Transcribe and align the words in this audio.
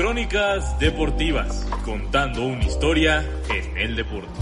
Crónicas 0.00 0.78
Deportivas, 0.78 1.66
contando 1.84 2.46
una 2.46 2.64
historia 2.64 3.22
en 3.50 3.76
el 3.76 3.96
deporte. 3.96 4.32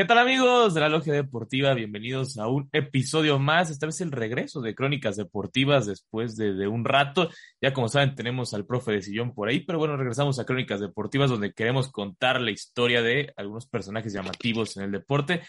¿Qué 0.00 0.06
tal 0.06 0.16
amigos 0.16 0.72
de 0.72 0.80
la 0.80 0.88
Logia 0.88 1.12
Deportiva? 1.12 1.74
Bienvenidos 1.74 2.38
a 2.38 2.48
un 2.48 2.70
episodio 2.72 3.38
más, 3.38 3.68
esta 3.68 3.84
vez 3.84 4.00
el 4.00 4.10
regreso 4.10 4.62
de 4.62 4.74
Crónicas 4.74 5.16
Deportivas 5.16 5.84
después 5.84 6.38
de, 6.38 6.66
un 6.66 6.86
rato. 6.86 7.28
Ya 7.60 7.74
como 7.74 7.86
saben 7.86 8.14
tenemos 8.14 8.54
al 8.54 8.64
profe 8.64 8.92
de 8.92 9.02
sillón 9.02 9.34
por 9.34 9.50
ahí, 9.50 9.60
pero 9.60 9.78
bueno, 9.78 9.98
regresamos 9.98 10.38
a 10.38 10.46
Crónicas 10.46 10.80
Deportivas 10.80 11.28
donde 11.28 11.52
queremos 11.52 11.92
contar 11.92 12.40
la 12.40 12.50
historia 12.50 13.02
de 13.02 13.34
algunos 13.36 13.66
personajes 13.66 14.14
llamativos 14.14 14.74
en 14.78 14.84
el 14.84 14.92
deporte. 14.92 15.42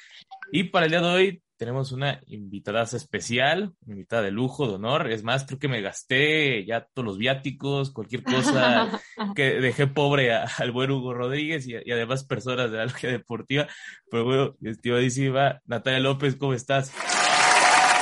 Y 0.52 0.66
para 0.66 0.88
el 0.88 0.92
día 0.92 1.00
de 1.00 1.08
hoy 1.08 1.44
tenemos 1.62 1.92
una 1.92 2.20
invitada 2.26 2.82
especial, 2.82 3.76
una 3.86 3.94
invitada 3.94 4.24
de 4.24 4.32
lujo, 4.32 4.68
de 4.68 4.74
honor. 4.74 5.12
Es 5.12 5.24
más, 5.24 5.46
creo 5.46 5.60
que 5.60 5.68
me 5.68 5.80
gasté 5.80 6.66
ya 6.66 6.88
todos 6.92 7.06
los 7.06 7.18
viáticos, 7.20 7.92
cualquier 7.92 8.24
cosa 8.24 9.00
que 9.36 9.62
dejé 9.62 9.86
pobre 9.86 10.34
al 10.34 10.72
buen 10.72 10.90
Hugo 10.90 11.14
Rodríguez 11.14 11.68
y, 11.68 11.76
además 11.76 12.24
personas 12.24 12.72
de 12.72 12.78
la 12.78 12.86
logia 12.86 13.12
deportiva. 13.12 13.68
Pero 14.10 14.26
bueno, 14.26 14.56
estimadísima 14.64 15.62
Natalia 15.66 16.00
López, 16.00 16.36
¿cómo 16.36 16.56
estás? 16.56 16.96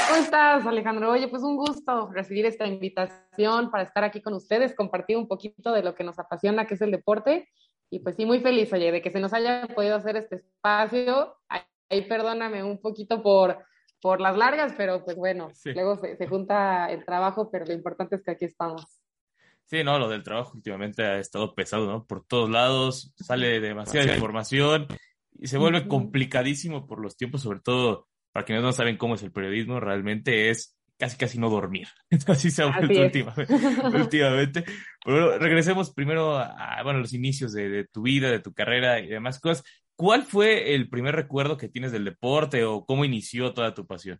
¿Cómo 0.08 0.22
estás, 0.22 0.66
Alejandro? 0.66 1.12
Oye, 1.12 1.28
pues 1.28 1.44
un 1.44 1.58
gusto 1.58 2.10
recibir 2.14 2.46
esta 2.46 2.66
invitación 2.66 3.72
para 3.72 3.84
estar 3.84 4.06
aquí 4.06 4.22
con 4.22 4.36
ustedes, 4.36 4.74
compartir 4.74 5.18
un 5.18 5.28
poquito 5.28 5.74
de 5.74 5.84
lo 5.84 5.96
que 5.96 6.06
nos 6.06 6.18
apasiona, 6.18 6.66
que 6.66 6.76
es 6.76 6.82
el 6.82 6.92
deporte. 6.92 7.50
Y 7.90 8.00
pues 8.00 8.16
sí, 8.16 8.26
muy 8.26 8.40
feliz, 8.40 8.72
oye, 8.72 8.94
de 8.94 9.02
que 9.02 9.12
se 9.12 9.20
nos 9.20 9.34
haya 9.34 9.68
podido 9.76 9.98
hacer 9.98 10.16
este 10.16 10.38
espacio 10.38 11.36
ahí 11.90 12.08
perdóname 12.08 12.64
un 12.64 12.80
poquito 12.80 13.22
por, 13.22 13.58
por 14.02 14.22
las 14.22 14.38
largas, 14.38 14.74
pero 14.78 15.04
pues 15.04 15.18
bueno, 15.18 15.50
luego 15.66 15.98
se, 15.98 16.28
junta 16.28 16.88
el 16.92 17.06
trabajo, 17.06 17.50
pero 17.52 17.66
lo 17.66 17.74
importante 17.74 18.16
es 18.16 18.24
que 18.24 18.32
aquí 18.32 18.46
estamos. 18.46 19.02
Sí, 19.66 19.84
no, 19.84 20.00
lo 20.00 20.10
del 20.10 20.24
trabajo 20.24 20.54
últimamente 20.56 21.04
ha 21.04 21.20
estado 21.20 21.54
pesado, 21.54 21.86
¿no? 21.86 22.06
Por 22.06 22.26
todos 22.26 22.50
lados, 22.50 23.14
sale 23.18 23.60
demasiada 23.60 24.14
información 24.14 24.88
y 25.34 25.48
se 25.48 25.58
vuelve 25.58 25.88
complicadísimo 25.88 26.88
por 26.88 27.00
los 27.00 27.16
tiempos, 27.16 27.44
sobre 27.44 27.60
todo 27.60 28.08
para 28.32 28.46
quienes 28.46 28.64
no 28.64 28.72
saben 28.72 28.98
cómo 28.98 29.16
es 29.16 29.24
el 29.24 29.32
periodismo, 29.32 29.80
realmente 29.80 30.50
es 30.50 30.76
casi 30.98 31.18
casi 31.18 31.40
no 31.40 31.50
dormir. 31.50 31.88
Así 32.28 32.52
se 32.52 32.64
ha 32.64 32.66
vuelto 32.66 33.02
últimamente. 33.02 33.56
últimamente. 33.94 34.64
Pero 35.04 35.40
regresemos 35.40 35.94
primero 35.94 36.38
a, 36.38 36.82
bueno, 36.84 37.00
los 37.00 37.14
inicios 37.14 37.54
de, 37.54 37.70
de, 37.70 37.86
tu 37.86 38.02
vida, 38.02 38.30
de 38.30 38.40
tu 38.40 38.54
carrera 38.54 39.00
y 39.00 39.08
demás 39.08 39.40
cosas. 39.40 39.64
¿Cuál 40.00 40.24
fue 40.24 40.76
el 40.76 40.90
primer 40.90 41.14
recuerdo 41.14 41.58
que 41.58 41.68
tienes 41.68 41.92
del 41.92 42.06
deporte 42.06 42.64
o 42.64 42.86
cómo 42.86 43.04
inició 43.04 43.54
toda 43.54 43.74
tu 43.74 43.86
pasión? 43.86 44.18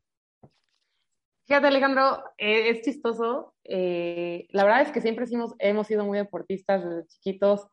Fíjate, 1.48 1.68
Alejandro, 1.68 2.22
eh, 2.38 2.68
es 2.68 2.82
chistoso. 2.82 3.56
Eh, 3.64 4.46
la 4.50 4.66
verdad 4.66 4.82
es 4.82 4.92
que 4.92 5.00
siempre 5.00 5.24
hemos, 5.32 5.56
hemos 5.58 5.88
sido 5.88 6.04
muy 6.04 6.18
deportistas 6.18 6.84
desde 6.84 7.08
chiquitos. 7.08 7.66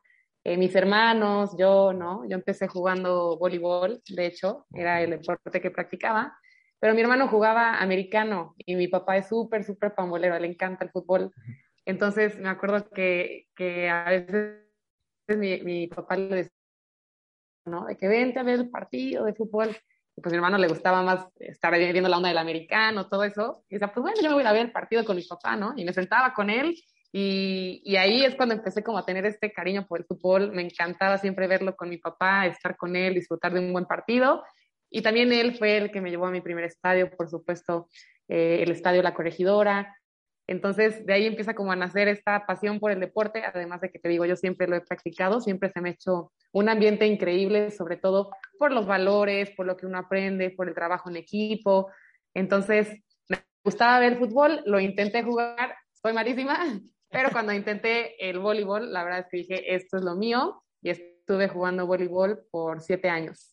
Eh, 0.45 0.57
mis 0.57 0.73
hermanos, 0.77 1.57
yo, 1.59 1.93
¿no? 1.93 2.23
Yo 2.29 2.37
empecé 2.37 2.69
jugando 2.69 3.39
voleibol, 3.39 4.01
de 4.09 4.27
hecho, 4.27 4.69
era 4.73 5.03
el 5.03 5.11
deporte 5.11 5.61
que 5.61 5.73
practicaba. 5.73 6.39
Pero 6.79 6.95
mi 6.95 7.01
hermano 7.01 7.27
jugaba 7.27 7.81
americano 7.81 8.55
y 8.57 8.77
mi 8.77 8.87
papá 8.87 9.17
es 9.17 9.27
súper, 9.27 9.65
súper 9.65 9.97
pambolero, 9.97 10.39
le 10.39 10.47
encanta 10.47 10.85
el 10.85 10.93
fútbol. 10.93 11.33
Entonces 11.85 12.39
me 12.39 12.51
acuerdo 12.51 12.89
que, 12.89 13.49
que 13.57 13.89
a 13.89 14.05
veces 14.05 14.63
mi, 15.27 15.61
mi 15.63 15.89
papá 15.89 16.17
le 16.17 16.37
decía, 16.37 16.56
¿no? 17.67 17.87
De 17.87 17.97
que 17.97 18.09
vente 18.09 18.39
a 18.39 18.43
ver 18.43 18.61
el 18.61 18.71
partido 18.71 19.25
de 19.25 19.35
fútbol. 19.35 19.77
Y 20.17 20.23
pues 20.23 20.33
a 20.33 20.35
mi 20.35 20.37
hermano 20.37 20.57
le 20.57 20.69
gustaba 20.69 21.03
más 21.03 21.27
estar 21.39 21.77
viendo 21.77 22.09
la 22.09 22.17
onda 22.17 22.29
del 22.29 22.39
americano, 22.39 23.09
todo 23.09 23.25
eso. 23.25 23.65
Y 23.69 23.75
decía, 23.75 23.93
pues 23.93 24.03
bueno, 24.03 24.17
yo 24.23 24.29
me 24.31 24.35
voy 24.35 24.45
a 24.45 24.53
ver 24.53 24.67
el 24.67 24.73
partido 24.73 25.05
con 25.05 25.17
mi 25.17 25.23
papá, 25.23 25.57
¿no? 25.57 25.75
Y 25.77 25.85
me 25.85 25.93
sentaba 25.93 26.33
con 26.33 26.49
él 26.49 26.75
y, 27.13 27.83
y, 27.85 27.97
ahí 27.97 28.25
es 28.25 28.35
cuando 28.35 28.55
empecé 28.55 28.83
como 28.83 28.99
a 28.99 29.07
tener 29.07 29.25
este 29.25 29.53
cariño 29.53 29.87
por 29.87 30.01
el 30.01 30.05
fútbol. 30.07 30.53
Me 30.53 30.63
encantaba 30.63 31.19
siempre 31.19 31.47
verlo 31.47 31.77
con 31.77 31.89
mi 31.89 31.99
papá, 31.99 32.47
estar 32.47 32.77
con 32.77 32.97
él, 32.97 33.15
disfrutar 33.15 33.53
de 33.53 33.61
un 33.61 33.73
buen 33.73 33.87
partido. 33.87 34.43
Y 34.91 35.03
también 35.03 35.33
él 35.33 35.57
fue 35.57 35.79
el 35.79 35.91
que 35.91 36.01
me 36.01 36.11
llevó 36.11 36.27
a 36.27 36.31
mi 36.31 36.41
primer 36.41 36.65
estadio, 36.65 37.11
por 37.11 37.29
supuesto, 37.29 37.89
eh, 38.29 38.61
el 38.63 38.71
estadio 38.71 39.03
La 39.03 39.15
Corregidora. 39.15 39.97
Entonces, 40.49 41.05
de 41.05 41.13
ahí 41.13 41.27
empieza 41.27 41.55
como 41.55 41.73
a 41.73 41.77
nacer 41.77 42.07
esta 42.07 42.47
pasión 42.47 42.79
por 42.79 42.93
el 42.93 43.01
deporte, 43.01 43.43
además 43.45 43.81
de 43.81 43.91
que 43.91 43.99
te 43.99 44.09
digo, 44.09 44.25
yo 44.27 44.37
siempre 44.37 44.69
lo 44.69 44.77
he 44.77 44.81
practicado, 44.81 45.41
siempre 45.41 45.71
se 45.71 45.81
me 45.81 45.89
ha 45.89 45.93
hecho 45.93 46.33
un 46.53 46.69
ambiente 46.69 47.07
increíble, 47.07 47.73
sobre 47.73 47.97
todo 47.97 48.31
por 48.59 48.73
los 48.73 48.87
valores, 48.87 49.51
por 49.51 49.67
lo 49.67 49.77
que 49.77 49.87
uno 49.87 49.99
aprende, 49.99 50.51
por 50.51 50.69
el 50.69 50.75
trabajo 50.75 51.11
en 51.11 51.17
equipo. 51.17 51.91
Entonces, 52.33 52.89
me 53.29 53.39
gustaba 53.65 53.99
ver 53.99 54.19
fútbol, 54.19 54.63
lo 54.67 54.79
intenté 54.79 55.25
jugar, 55.25 55.75
soy 55.93 56.13
malísima, 56.13 56.57
pero 57.11 57.31
cuando 57.31 57.53
intenté 57.53 58.29
el 58.29 58.39
voleibol, 58.39 58.93
la 58.93 59.03
verdad 59.03 59.21
es 59.21 59.27
que 59.29 59.37
dije, 59.39 59.75
esto 59.75 59.97
es 59.97 60.05
lo 60.05 60.15
mío, 60.15 60.63
y 60.81 60.91
estuve 60.91 61.49
jugando 61.49 61.87
voleibol 61.87 62.47
por 62.53 62.81
siete 62.81 63.09
años. 63.09 63.53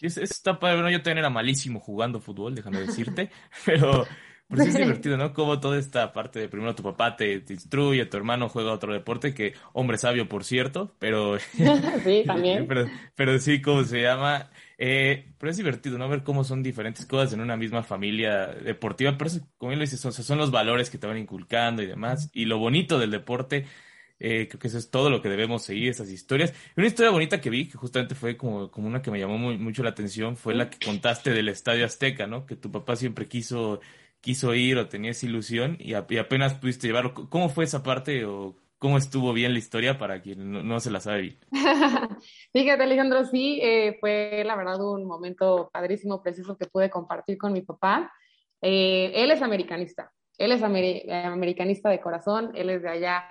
Es, 0.00 0.16
está 0.16 0.60
padre, 0.60 0.76
bueno, 0.76 0.90
yo 0.90 0.98
también 0.98 1.18
era 1.18 1.30
malísimo 1.30 1.80
jugando 1.80 2.20
fútbol, 2.20 2.54
déjame 2.54 2.78
decirte, 2.78 3.32
pero 3.66 4.06
pues 4.48 4.68
es 4.68 4.74
divertido, 4.76 5.16
¿no? 5.16 5.32
Como 5.32 5.60
toda 5.60 5.78
esta 5.78 6.12
parte 6.12 6.40
de 6.40 6.48
primero 6.48 6.74
tu 6.74 6.82
papá 6.82 7.16
te, 7.16 7.44
instruye, 7.48 8.06
tu 8.06 8.16
hermano 8.16 8.48
juega 8.48 8.72
otro 8.72 8.92
deporte, 8.92 9.34
que 9.34 9.54
hombre 9.72 9.98
sabio, 9.98 10.28
por 10.28 10.44
cierto, 10.44 10.94
pero... 10.98 11.38
sí, 12.04 12.22
también. 12.26 12.66
Pero, 13.14 13.38
sí, 13.38 13.60
¿cómo 13.60 13.84
se 13.84 14.02
llama? 14.02 14.50
Eh, 14.78 15.26
pero 15.38 15.50
es 15.50 15.56
divertido, 15.56 15.98
¿no? 15.98 16.08
Ver 16.08 16.22
cómo 16.22 16.44
son 16.44 16.62
diferentes 16.62 17.04
cosas 17.04 17.32
en 17.34 17.40
una 17.40 17.56
misma 17.56 17.82
familia 17.82 18.46
deportiva. 18.46 19.16
Pero 19.18 19.28
eso, 19.28 19.40
como 19.58 19.70
bien 19.70 19.80
lo 19.80 19.84
dices, 19.84 20.00
son, 20.00 20.12
son 20.12 20.38
los 20.38 20.50
valores 20.50 20.88
que 20.88 20.98
te 20.98 21.06
van 21.06 21.18
inculcando 21.18 21.82
y 21.82 21.86
demás. 21.86 22.30
Y 22.32 22.46
lo 22.46 22.58
bonito 22.58 22.98
del 22.98 23.10
deporte, 23.10 23.66
eh, 24.20 24.48
creo 24.48 24.58
que 24.58 24.68
eso 24.68 24.78
es 24.78 24.90
todo 24.90 25.10
lo 25.10 25.20
que 25.20 25.28
debemos 25.28 25.62
seguir, 25.62 25.90
esas 25.90 26.10
historias. 26.10 26.54
Una 26.76 26.86
historia 26.86 27.10
bonita 27.10 27.40
que 27.40 27.50
vi, 27.50 27.68
que 27.68 27.76
justamente 27.76 28.14
fue 28.14 28.36
como, 28.36 28.70
como 28.70 28.86
una 28.86 29.02
que 29.02 29.10
me 29.10 29.18
llamó 29.18 29.36
muy, 29.36 29.58
mucho 29.58 29.82
la 29.82 29.90
atención, 29.90 30.36
fue 30.36 30.54
la 30.54 30.70
que 30.70 30.84
contaste 30.84 31.30
del 31.30 31.48
Estadio 31.48 31.84
Azteca, 31.84 32.26
¿no? 32.26 32.46
Que 32.46 32.56
tu 32.56 32.70
papá 32.70 32.96
siempre 32.96 33.26
quiso 33.26 33.80
quiso 34.20 34.54
ir 34.54 34.78
o 34.78 34.88
tenías 34.88 35.22
ilusión 35.22 35.76
y, 35.78 35.94
apenas 35.94 36.54
pudiste 36.54 36.86
llevarlo. 36.86 37.14
¿Cómo 37.28 37.48
fue 37.48 37.64
esa 37.64 37.82
parte 37.82 38.24
o 38.24 38.56
cómo 38.78 38.98
estuvo 38.98 39.32
bien 39.32 39.52
la 39.52 39.58
historia 39.58 39.98
para 39.98 40.20
quien 40.20 40.66
no, 40.66 40.80
se 40.80 40.90
la 40.90 41.00
sabe 41.00 41.20
bien? 41.22 41.38
Fíjate, 42.52 42.82
Alejandro, 42.82 43.24
sí, 43.24 43.60
eh, 43.62 43.96
fue 44.00 44.42
la 44.44 44.56
verdad 44.56 44.80
un 44.84 45.04
momento 45.04 45.70
padrísimo, 45.72 46.22
preciso 46.22 46.56
que 46.56 46.66
pude 46.66 46.90
compartir 46.90 47.38
con 47.38 47.52
mi 47.52 47.62
papá. 47.62 48.12
Eh, 48.60 49.12
él 49.14 49.30
es 49.30 49.42
americanista, 49.42 50.12
él 50.36 50.52
es 50.52 50.62
americanista 50.62 51.90
de 51.90 52.00
corazón, 52.00 52.52
él 52.54 52.70
es 52.70 52.82
de 52.82 52.88
allá 52.88 53.24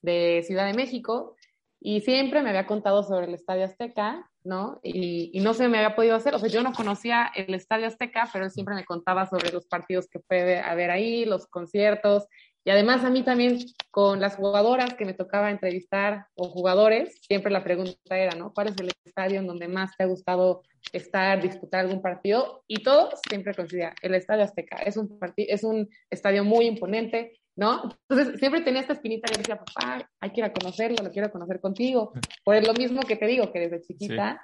de 0.00 0.42
Ciudad 0.44 0.66
de 0.66 0.74
México 0.74 1.36
y 1.80 2.00
siempre 2.00 2.42
me 2.42 2.50
había 2.50 2.66
contado 2.66 3.04
sobre 3.04 3.26
el 3.26 3.34
Estadio 3.34 3.64
Azteca 3.64 4.28
¿no? 4.44 4.80
Y, 4.82 5.40
no 5.40 5.54
se 5.54 5.68
me 5.68 5.78
había 5.78 5.96
podido 5.96 6.16
hacer, 6.16 6.34
o 6.34 6.38
sea, 6.38 6.48
yo 6.48 6.62
no 6.62 6.72
conocía 6.72 7.30
el 7.34 7.54
Estadio 7.54 7.86
Azteca, 7.86 8.28
pero 8.32 8.44
él 8.44 8.50
siempre 8.50 8.74
me 8.74 8.84
contaba 8.84 9.26
sobre 9.26 9.52
los 9.52 9.66
partidos 9.66 10.08
que 10.08 10.20
puede 10.20 10.60
haber 10.60 10.90
ahí, 10.90 11.24
los 11.24 11.46
conciertos, 11.46 12.26
y 12.64 12.70
además 12.70 13.04
a 13.04 13.10
mí 13.10 13.24
también 13.24 13.58
con 13.90 14.20
las 14.20 14.36
jugadoras 14.36 14.94
que 14.94 15.04
me 15.04 15.14
tocaba 15.14 15.50
entrevistar 15.50 16.26
o 16.34 16.48
jugadores, 16.48 17.20
siempre 17.22 17.50
la 17.50 17.64
pregunta 17.64 18.16
era, 18.16 18.36
¿no? 18.36 18.52
¿Cuál 18.54 18.68
es 18.68 18.76
el 18.78 18.90
estadio 19.04 19.40
en 19.40 19.48
donde 19.48 19.66
más 19.66 19.96
te 19.96 20.04
ha 20.04 20.06
gustado 20.06 20.62
estar, 20.92 21.42
disputar 21.42 21.80
algún 21.80 22.00
partido? 22.00 22.62
Y 22.68 22.84
todos 22.84 23.20
siempre 23.28 23.54
coincidían, 23.54 23.94
el 24.00 24.14
Estadio 24.14 24.44
Azteca 24.44 24.76
es 24.76 24.96
un, 24.96 25.18
es 25.36 25.64
un 25.64 25.88
estadio 26.08 26.44
muy 26.44 26.66
imponente, 26.66 27.32
¿no? 27.56 27.96
Entonces 28.08 28.38
siempre 28.38 28.62
tenía 28.62 28.80
esta 28.80 28.94
espinita 28.94 29.32
y 29.32 29.38
decía, 29.38 29.58
papá, 29.58 30.08
hay 30.20 30.30
que 30.30 30.40
ir 30.40 30.44
a 30.44 30.52
conocerlo, 30.52 31.02
lo 31.02 31.10
quiero 31.10 31.30
conocer 31.30 31.60
contigo. 31.60 32.12
Por 32.44 32.66
lo 32.66 32.74
mismo 32.74 33.02
que 33.02 33.16
te 33.16 33.26
digo, 33.26 33.52
que 33.52 33.60
desde 33.60 33.82
chiquita 33.82 34.42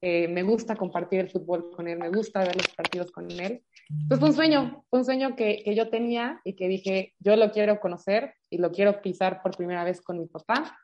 eh, 0.00 0.28
me 0.28 0.42
gusta 0.42 0.76
compartir 0.76 1.20
el 1.20 1.30
fútbol 1.30 1.70
con 1.70 1.88
él, 1.88 1.98
me 1.98 2.08
gusta 2.08 2.40
ver 2.40 2.56
los 2.56 2.68
partidos 2.68 3.12
con 3.12 3.30
él. 3.30 3.62
Entonces 3.88 4.18
fue 4.18 4.28
un 4.28 4.34
sueño, 4.34 4.84
fue 4.90 4.98
un 4.98 5.04
sueño 5.04 5.36
que, 5.36 5.62
que 5.64 5.74
yo 5.74 5.90
tenía 5.90 6.40
y 6.44 6.54
que 6.54 6.68
dije, 6.68 7.14
yo 7.20 7.36
lo 7.36 7.52
quiero 7.52 7.78
conocer 7.80 8.34
y 8.50 8.58
lo 8.58 8.72
quiero 8.72 9.00
pisar 9.00 9.42
por 9.42 9.56
primera 9.56 9.84
vez 9.84 10.00
con 10.00 10.18
mi 10.18 10.26
papá. 10.26 10.76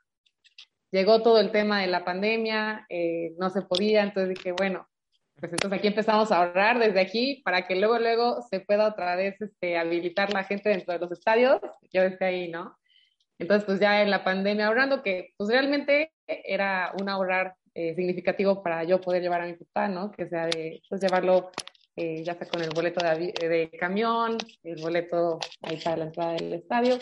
Llegó 0.91 1.21
todo 1.21 1.39
el 1.39 1.51
tema 1.51 1.81
de 1.81 1.87
la 1.87 2.03
pandemia, 2.03 2.85
eh, 2.89 3.35
no 3.37 3.49
se 3.49 3.61
podía, 3.61 4.03
entonces 4.03 4.29
dije, 4.29 4.53
bueno, 4.53 4.87
pues 5.39 5.51
entonces 5.51 5.79
aquí 5.79 5.87
empezamos 5.87 6.31
a 6.31 6.37
ahorrar 6.37 6.79
desde 6.79 6.99
aquí 6.99 7.41
para 7.43 7.67
que 7.67 7.75
luego, 7.75 7.99
luego 7.99 8.41
se 8.49 8.59
pueda 8.59 8.87
otra 8.87 9.15
vez 9.15 9.39
este, 9.41 9.77
habilitar 9.77 10.33
la 10.33 10.43
gente 10.43 10.69
dentro 10.69 10.93
de 10.93 10.99
los 10.99 11.11
estadios. 11.11 11.59
Yo 11.91 12.03
desde 12.03 12.25
ahí, 12.25 12.49
¿no? 12.49 12.77
Entonces, 13.37 13.65
pues 13.65 13.79
ya 13.79 14.01
en 14.01 14.11
la 14.11 14.23
pandemia 14.23 14.67
ahorrando, 14.67 15.01
que 15.01 15.33
pues 15.37 15.49
realmente 15.49 16.11
era 16.27 16.93
un 16.99 17.07
ahorrar 17.07 17.55
eh, 17.73 17.95
significativo 17.95 18.61
para 18.61 18.83
yo 18.83 18.99
poder 18.99 19.21
llevar 19.21 19.41
a 19.41 19.45
mi 19.45 19.53
papá, 19.53 19.87
¿no? 19.87 20.11
Que 20.11 20.27
sea 20.27 20.47
de, 20.47 20.81
pues 20.89 21.01
llevarlo 21.01 21.51
eh, 21.95 22.23
ya 22.23 22.33
sea 22.35 22.47
con 22.47 22.61
el 22.61 22.69
boleto 22.69 23.03
de, 23.05 23.33
de, 23.47 23.69
camión, 23.77 24.37
el 24.63 24.81
boleto 24.81 25.39
ahí 25.61 25.77
para 25.83 25.97
la 25.97 26.05
entrada 26.05 26.33
del 26.33 26.53
estadio. 26.53 26.97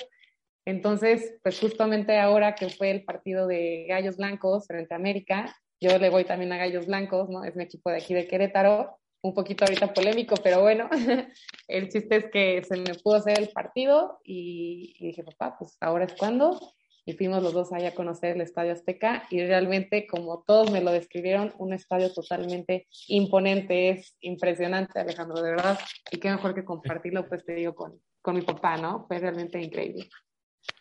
Entonces, 0.65 1.37
pues 1.43 1.59
justamente 1.59 2.19
ahora 2.19 2.55
que 2.55 2.69
fue 2.69 2.91
el 2.91 3.03
partido 3.03 3.47
de 3.47 3.85
Gallos 3.87 4.17
Blancos 4.17 4.65
frente 4.67 4.93
a 4.93 4.97
América, 4.97 5.55
yo 5.79 5.97
le 5.97 6.09
voy 6.09 6.23
también 6.23 6.51
a 6.53 6.57
Gallos 6.57 6.87
Blancos, 6.87 7.29
¿no? 7.29 7.43
Es 7.43 7.55
mi 7.55 7.63
equipo 7.63 7.89
de 7.89 7.97
aquí 7.97 8.13
de 8.13 8.27
Querétaro, 8.27 8.99
un 9.21 9.33
poquito 9.33 9.65
ahorita 9.65 9.93
polémico, 9.93 10.35
pero 10.43 10.61
bueno, 10.61 10.89
el 11.67 11.89
chiste 11.89 12.17
es 12.17 12.25
que 12.31 12.63
se 12.63 12.77
me 12.77 12.95
pudo 12.95 13.15
hacer 13.15 13.39
el 13.39 13.49
partido 13.49 14.19
y, 14.23 14.95
dije, 14.99 15.23
papá, 15.23 15.55
pues 15.57 15.77
ahora 15.81 16.05
es 16.05 16.13
cuando 16.13 16.59
y 17.05 17.13
fuimos 17.13 17.41
los 17.41 17.53
dos 17.53 17.71
allá 17.71 17.89
a 17.89 17.95
conocer 17.95 18.35
el 18.35 18.41
Estadio 18.41 18.73
Azteca 18.73 19.23
y 19.29 19.41
realmente, 19.45 20.07
como 20.07 20.43
todos 20.45 20.71
me 20.71 20.81
lo 20.81 20.91
describieron, 20.91 21.53
un 21.57 21.71
estadio 21.71 22.13
totalmente 22.13 22.87
imponente, 23.07 23.89
es 23.89 24.17
impresionante, 24.19 24.99
Alejandro, 24.99 25.41
de 25.41 25.51
verdad, 25.51 25.79
y 26.11 26.17
qué 26.17 26.29
mejor 26.29 26.53
que 26.53 26.65
compartirlo, 26.65 27.27
pues 27.29 27.45
te 27.45 27.53
digo, 27.53 27.75
con, 27.75 28.01
con 28.21 28.35
mi 28.35 28.41
papá, 28.41 28.75
¿no? 28.75 29.05
Fue 29.07 29.19
realmente 29.19 29.61
increíble. 29.61 30.09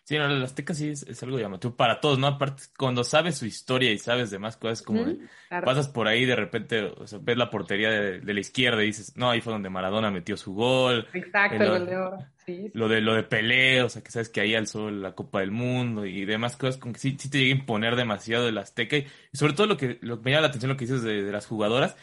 Sí, 0.06 0.16
no, 0.18 0.26
el 0.26 0.40
Azteca 0.40 0.72
sí 0.72 0.90
es, 0.90 1.20
algo 1.24 1.36
llamativo 1.36 1.74
para 1.74 1.98
todos, 1.98 2.16
¿no? 2.16 2.28
Aparte, 2.28 2.62
cuando 2.78 3.02
sabes 3.02 3.38
su 3.38 3.44
historia 3.44 3.90
y 3.90 3.98
sabes 3.98 4.30
demás 4.30 4.56
cosas, 4.56 4.80
como 4.80 5.04
pasas 5.48 5.88
por 5.88 6.06
ahí 6.06 6.24
de 6.24 6.36
repente, 6.36 6.80
o 6.82 7.08
sea, 7.08 7.18
ves 7.20 7.36
la 7.36 7.50
portería 7.50 7.90
de, 7.90 8.32
la 8.34 8.38
izquierda 8.38 8.84
y 8.84 8.86
dices, 8.86 9.16
no, 9.16 9.30
ahí 9.30 9.40
fue 9.40 9.52
donde 9.52 9.68
Maradona 9.68 10.12
metió 10.12 10.36
su 10.36 10.54
gol. 10.54 11.08
Exacto, 11.12 11.60
el 11.60 11.70
gol 11.70 11.86
de 11.86 11.96
oro. 11.96 12.18
Sí, 12.44 12.70
Lo 12.72 12.86
de 12.86 13.00
lo 13.00 13.14
de 13.14 13.24
Pelé, 13.24 13.82
o 13.82 13.88
sea, 13.88 14.00
que 14.00 14.12
sabes 14.12 14.28
que 14.28 14.40
ahí 14.40 14.54
alzó 14.54 14.92
la 14.92 15.16
Copa 15.16 15.40
del 15.40 15.50
Mundo 15.50 16.06
y 16.06 16.24
demás 16.24 16.56
cosas, 16.56 16.76
como 16.76 16.92
que 16.92 17.00
sí, 17.00 17.16
sí 17.18 17.28
te 17.28 17.38
llega 17.38 17.56
a 17.56 17.58
imponer 17.58 17.96
demasiado 17.96 18.48
el 18.48 18.58
Azteca. 18.58 18.98
Y, 18.98 19.08
sobre 19.32 19.54
todo 19.54 19.66
lo 19.66 19.76
que, 19.76 19.98
lo 20.02 20.18
que 20.18 20.26
me 20.26 20.30
llama 20.30 20.42
la 20.42 20.48
atención 20.48 20.70
lo 20.70 20.76
que 20.76 20.84
dices 20.84 21.02
de 21.02 21.32
las 21.32 21.46
jugadoras, 21.46 21.96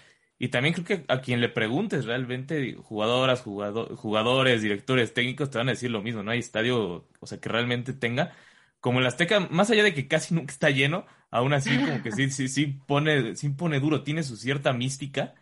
y 0.44 0.50
también 0.50 0.74
creo 0.74 0.86
que 0.86 1.06
a 1.07 1.22
quien 1.22 1.40
le 1.40 1.48
preguntes 1.48 2.04
realmente, 2.04 2.74
jugadoras, 2.74 3.40
jugadores, 3.40 4.62
directores 4.62 5.13
técnicos, 5.13 5.50
te 5.50 5.57
van 5.57 5.69
a 5.69 5.72
decir 5.72 5.90
lo 5.90 6.01
mismo, 6.01 6.22
no 6.22 6.31
hay 6.31 6.40
estadio, 6.40 7.07
o 7.22 7.28
sea, 7.28 7.40
que 7.40 7.48
realmente 7.48 7.94
tenga. 7.94 8.34
Como 8.81 9.00
el 9.00 9.06
Azteca, 9.07 9.40
más 9.40 9.69
allá 9.69 9.84
de 9.84 9.94
que 9.94 10.10
casi 10.10 10.36
nunca 10.36 10.51
está 10.51 10.69
lleno, 10.69 11.06
aún 11.31 11.54
así 11.54 11.69
como 11.78 12.04
que 12.04 12.12
sí, 12.12 12.30
sí, 12.30 12.50
sí 12.50 12.66
pone, 12.86 13.38
sí 13.38 13.51
pone 13.51 13.80
duro, 13.80 14.04
tiene 14.04 14.22
su 14.22 14.36
cierta 14.36 14.74
mística, 14.74 15.34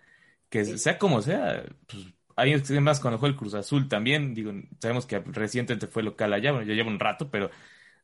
que 0.50 0.64
sea 0.78 1.00
como 1.00 1.24
sea, 1.24 1.64
pues 1.88 2.06
hay 2.36 2.80
más 2.80 3.00
cuando 3.00 3.18
juega 3.18 3.34
el 3.34 3.40
Cruz 3.40 3.56
Azul 3.56 3.90
también, 3.90 4.36
digo, 4.36 4.54
sabemos 4.80 5.08
que 5.08 5.18
recientemente 5.18 5.88
fue 5.88 6.04
local 6.04 6.32
allá, 6.32 6.52
bueno, 6.52 6.68
ya 6.68 6.76
lleva 6.76 6.90
un 6.90 7.00
rato, 7.00 7.32
pero 7.32 7.50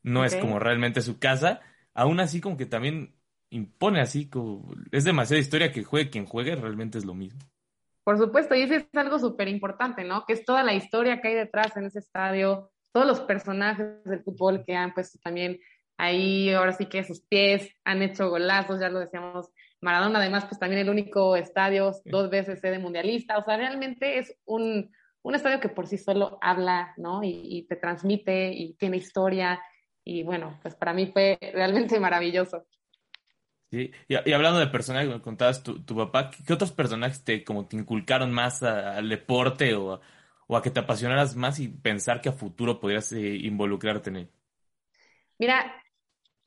no 0.02 0.24
es 0.24 0.34
como 0.34 0.58
realmente 0.58 1.00
su 1.02 1.20
casa, 1.20 1.60
aún 1.94 2.18
así 2.18 2.40
como 2.40 2.56
que 2.56 2.66
también 2.66 3.14
impone 3.50 4.00
así, 4.00 4.28
como, 4.28 4.74
es 4.92 5.04
demasiada 5.04 5.40
historia 5.40 5.72
que 5.72 5.84
juegue 5.84 6.10
quien 6.10 6.26
juegue, 6.26 6.56
realmente 6.56 6.98
es 6.98 7.04
lo 7.04 7.14
mismo. 7.14 7.40
Por 8.04 8.18
supuesto, 8.18 8.54
y 8.54 8.62
eso 8.62 8.74
es 8.74 8.86
algo 8.94 9.18
súper 9.18 9.48
importante, 9.48 10.04
¿no? 10.04 10.24
Que 10.26 10.32
es 10.32 10.44
toda 10.44 10.62
la 10.62 10.74
historia 10.74 11.20
que 11.20 11.28
hay 11.28 11.34
detrás 11.34 11.76
en 11.76 11.84
ese 11.84 11.98
estadio, 11.98 12.70
todos 12.92 13.06
los 13.06 13.20
personajes 13.20 14.02
del 14.04 14.22
fútbol 14.22 14.64
que 14.66 14.74
han 14.74 14.94
puesto 14.94 15.18
también 15.22 15.58
ahí, 15.98 16.50
ahora 16.52 16.72
sí 16.72 16.86
que 16.86 17.04
sus 17.04 17.20
pies 17.20 17.68
han 17.84 18.02
hecho 18.02 18.30
golazos, 18.30 18.80
ya 18.80 18.88
lo 18.88 19.00
decíamos, 19.00 19.50
Maradona 19.80 20.20
además, 20.20 20.46
pues 20.46 20.58
también 20.58 20.80
el 20.80 20.90
único 20.90 21.36
estadio, 21.36 21.92
dos 22.04 22.30
veces 22.30 22.60
sede 22.60 22.78
mundialista, 22.78 23.36
o 23.36 23.44
sea, 23.44 23.56
realmente 23.56 24.18
es 24.18 24.34
un, 24.44 24.90
un 25.22 25.34
estadio 25.34 25.60
que 25.60 25.68
por 25.68 25.86
sí 25.86 25.98
solo 25.98 26.38
habla, 26.40 26.94
¿no? 26.96 27.22
Y, 27.22 27.42
y, 27.44 27.66
te 27.66 27.76
transmite 27.76 28.52
y 28.52 28.74
tiene 28.74 28.96
historia, 28.96 29.60
y 30.04 30.22
bueno, 30.22 30.58
pues 30.62 30.74
para 30.74 30.94
mí 30.94 31.10
fue 31.12 31.38
realmente 31.52 32.00
maravilloso. 32.00 32.64
Sí, 33.70 33.90
y, 34.08 34.32
hablando 34.32 34.60
de 34.60 34.66
personajes, 34.68 35.10
me 35.10 35.20
contabas 35.20 35.62
tu, 35.62 35.82
tu, 35.84 35.94
papá, 35.94 36.30
¿qué 36.30 36.52
otros 36.54 36.72
personajes 36.72 37.22
te, 37.22 37.44
como 37.44 37.66
te 37.66 37.76
inculcaron 37.76 38.32
más 38.32 38.62
al 38.62 39.10
deporte 39.10 39.74
o 39.74 40.00
a, 40.48 40.62
que 40.62 40.70
te 40.70 40.80
apasionaras 40.80 41.36
más 41.36 41.60
y 41.60 41.68
pensar 41.68 42.22
que 42.22 42.30
a 42.30 42.32
futuro 42.32 42.80
podrías 42.80 43.12
eh, 43.12 43.36
involucrarte 43.36 44.08
en 44.08 44.16
él? 44.16 44.30
Mira, 45.38 45.82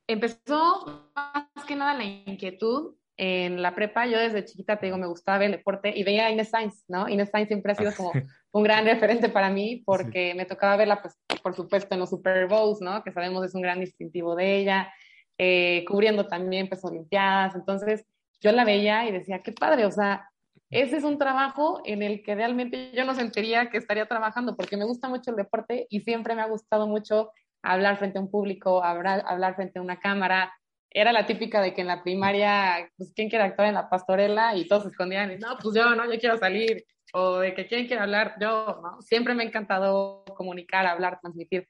empezó 0.07 1.11
más 1.15 1.65
que 1.67 1.75
nada 1.75 1.93
la 1.93 2.05
inquietud 2.05 2.95
en 3.17 3.61
la 3.61 3.75
prepa. 3.75 4.07
Yo 4.07 4.17
desde 4.17 4.43
chiquita, 4.43 4.79
te 4.79 4.87
digo, 4.87 4.97
me 4.97 5.05
gustaba 5.05 5.37
ver 5.37 5.51
el 5.51 5.57
deporte 5.57 5.93
y 5.95 6.03
veía 6.03 6.25
a 6.25 6.31
Inés 6.31 6.49
Sainz, 6.49 6.85
¿no? 6.87 7.07
Inés 7.07 7.29
Sainz 7.29 7.49
siempre 7.49 7.73
ha 7.73 7.75
sido 7.75 7.93
como 7.95 8.13
un 8.51 8.63
gran 8.63 8.83
referente 8.85 9.29
para 9.29 9.51
mí 9.51 9.83
porque 9.85 10.33
me 10.33 10.45
tocaba 10.45 10.75
verla, 10.75 11.03
pues, 11.03 11.19
por 11.43 11.53
supuesto, 11.55 11.93
en 11.93 11.99
los 11.99 12.09
Super 12.09 12.47
Bowls, 12.47 12.81
¿no? 12.81 13.03
Que 13.03 13.11
sabemos 13.11 13.45
es 13.45 13.53
un 13.53 13.61
gran 13.61 13.79
distintivo 13.79 14.35
de 14.35 14.57
ella 14.57 14.91
eh, 15.37 15.85
cubriendo 15.87 16.27
también 16.27 16.69
pues 16.69 16.83
olimpiadas, 16.83 17.55
entonces 17.55 18.05
yo 18.39 18.51
la 18.51 18.65
veía 18.65 19.07
y 19.07 19.11
decía, 19.11 19.41
qué 19.43 19.51
padre, 19.51 19.85
o 19.85 19.91
sea, 19.91 20.31
ese 20.71 20.97
es 20.97 21.03
un 21.03 21.17
trabajo 21.17 21.81
en 21.85 22.01
el 22.01 22.23
que 22.23 22.33
realmente 22.33 22.91
yo 22.93 23.03
no 23.03 23.13
sentiría 23.13 23.69
que 23.69 23.77
estaría 23.77 24.05
trabajando 24.05 24.55
porque 24.55 24.77
me 24.77 24.85
gusta 24.85 25.09
mucho 25.09 25.31
el 25.31 25.37
deporte 25.37 25.85
y 25.89 25.99
siempre 25.99 26.33
me 26.33 26.41
ha 26.41 26.47
gustado 26.47 26.87
mucho 26.87 27.31
hablar 27.61 27.97
frente 27.97 28.17
a 28.17 28.21
un 28.21 28.31
público, 28.31 28.83
hablar, 28.83 29.23
hablar 29.27 29.55
frente 29.55 29.79
a 29.79 29.81
una 29.81 29.99
cámara. 29.99 30.53
Era 30.89 31.11
la 31.11 31.25
típica 31.25 31.61
de 31.61 31.73
que 31.73 31.81
en 31.81 31.87
la 31.87 32.03
primaria, 32.03 32.89
pues, 32.97 33.11
¿quién 33.13 33.29
quiere 33.29 33.45
actuar 33.45 33.67
en 33.67 33.75
la 33.75 33.89
pastorela? 33.89 34.55
Y 34.55 34.67
todos 34.67 34.83
se 34.83 34.89
escondían 34.89 35.31
y, 35.31 35.37
no, 35.37 35.57
pues 35.61 35.75
yo, 35.75 35.93
no, 35.95 36.11
yo 36.11 36.19
quiero 36.19 36.37
salir. 36.37 36.85
O 37.13 37.39
de 37.39 37.53
que, 37.53 37.67
¿quién 37.67 37.87
quiere 37.87 38.01
hablar? 38.01 38.35
Yo, 38.39 38.79
¿no? 38.81 39.01
Siempre 39.01 39.33
me 39.33 39.43
ha 39.43 39.47
encantado 39.47 40.23
comunicar, 40.35 40.87
hablar, 40.87 41.19
transmitir. 41.21 41.67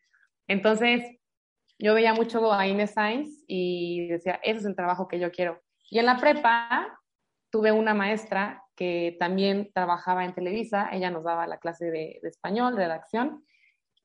Entonces, 0.47 1.03
yo 1.81 1.95
veía 1.95 2.13
mucho 2.13 2.54
a 2.54 2.68
Inés 2.68 2.92
Sainz 2.92 3.44
y 3.48 4.07
decía, 4.07 4.39
ese 4.44 4.60
es 4.60 4.66
el 4.66 4.75
trabajo 4.75 5.07
que 5.07 5.19
yo 5.19 5.31
quiero. 5.31 5.62
Y 5.89 6.00
en 6.00 6.06
la 6.06 6.18
prepa 6.18 7.00
tuve 7.50 7.72
una 7.72 7.94
maestra 7.94 8.63
que 8.75 9.18
también 9.19 9.72
trabajaba 9.74 10.24
en 10.24 10.33
Televisa, 10.33 10.89
ella 10.92 11.10
nos 11.10 11.24
daba 11.24 11.48
la 11.48 11.57
clase 11.57 11.92
de, 11.92 12.19
español, 12.24 12.75
de 12.75 12.83
redacción, 12.83 13.44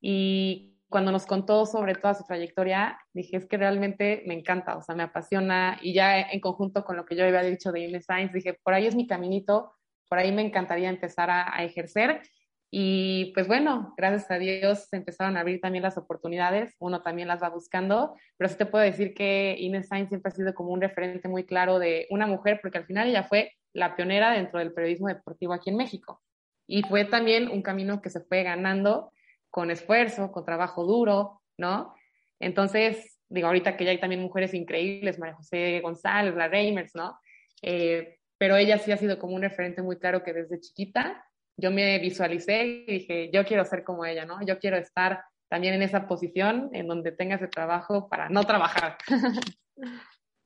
y 0.01 0.75
cuando 0.89 1.13
nos 1.13 1.27
contó 1.27 1.67
sobre 1.67 1.95
toda 1.95 2.15
su 2.15 2.25
trayectoria, 2.25 2.99
dije, 3.13 3.37
es 3.37 3.47
que 3.47 3.57
realmente 3.57 4.23
me 4.27 4.35
encanta, 4.35 4.77
o 4.77 4.83
sea, 4.83 4.95
me 4.95 5.03
apasiona, 5.03 5.79
y 5.83 5.93
ya 5.95 6.21
en 6.21 6.41
conjunto 6.41 6.85
con 6.85 6.97
lo 6.97 7.05
que 7.05 7.15
yo 7.15 7.25
había 7.25 7.43
dicho 7.43 7.73
de 7.73 7.81
Inés 7.81 8.07
Sainz, 8.07 8.33
dije, 8.33 8.59
por 8.63 8.75
ahí 8.75 8.87
es 8.87 8.95
mi 8.95 9.07
caminito, 9.07 9.73
por 10.09 10.19
ahí 10.19 10.33
me 10.33 10.43
encantaría 10.43 10.89
empezar 10.89 11.31
a 11.31 11.63
ejercer, 11.65 12.23
y 12.71 13.33
pues 13.35 13.47
bueno, 13.47 13.95
gracias 13.97 14.31
a 14.31 14.39
Dios 14.39 14.89
se 14.91 14.97
empezaron 14.97 15.37
a 15.37 15.41
abrir 15.41 15.61
también 15.61 15.83
las 15.83 15.97
oportunidades, 15.97 16.75
uno 16.79 17.03
también 17.03 17.29
las 17.29 17.43
va 17.43 17.49
buscando, 17.49 18.17
pero 18.37 18.49
sí 18.49 18.57
te 18.57 18.67
puedo 18.67 18.85
decir 18.85 19.15
que 19.15 19.57
Ines 19.59 19.89
Sainz 19.89 20.09
siempre 20.09 20.31
ha 20.31 20.35
sido 20.35 20.55
como 20.55 20.71
un 20.71 20.81
referente 20.81 21.29
muy 21.29 21.45
claro 21.45 21.79
de 21.79 22.07
una 22.11 22.27
mujer, 22.27 22.59
porque 22.61 22.79
al 22.79 22.87
final 22.87 23.09
ella 23.09 23.23
fue 23.23 23.53
la 23.73 23.95
pionera 23.95 24.33
dentro 24.33 24.59
del 24.59 24.73
periodismo 24.73 25.09
deportivo 25.09 25.53
aquí 25.53 25.71
en 25.71 25.77
México. 25.77 26.23
Y 26.67 26.83
fue 26.83 27.05
también 27.05 27.49
un 27.49 27.63
camino 27.63 28.03
que 28.03 28.11
se 28.11 28.21
fue 28.21 28.43
ganando 28.43 29.13
con 29.51 29.71
esfuerzo, 29.71 30.33
con 30.33 30.45
trabajo 30.45 30.85
duro, 30.85 31.43
¿no? 31.57 31.95
Entonces, 32.41 33.19
digo, 33.29 33.47
ahorita 33.47 33.77
que 33.77 33.85
ya 33.85 33.93
hay 33.93 34.01
también 34.01 34.23
mujeres 34.23 34.55
increíbles, 34.55 35.19
María 35.19 35.37
José 35.37 35.81
González, 35.81 36.35
la 36.35 36.49
Reimers, 36.49 36.95
¿no? 36.95 37.19
Eh, 37.63 38.19
pero 38.39 38.57
ella 38.57 38.79
sí 38.79 38.93
ha 38.93 38.97
sido 38.97 39.19
como 39.19 39.35
un 39.35 39.43
referente 39.43 39.83
muy 39.83 39.99
claro 39.99 40.23
que 40.23 40.33
desde 40.33 40.61
chiquita 40.61 41.26
yo 41.57 41.71
me 41.71 41.99
visualicé 41.99 42.67
y 42.67 42.87
dije, 42.87 43.31
yo 43.33 43.45
quiero 43.45 43.65
ser 43.65 43.83
como 43.85 44.05
ella, 44.05 44.25
¿no? 44.25 44.45
Yo 44.45 44.59
quiero 44.59 44.77
estar 44.77 45.25
también 45.49 45.75
en 45.75 45.83
esa 45.83 46.07
posición 46.07 46.71
en 46.73 46.87
donde 46.87 47.13
tenga 47.13 47.37
ese 47.37 47.49
trabajo 47.49 48.09
para 48.09 48.29
no 48.29 48.45
trabajar. 48.45 48.99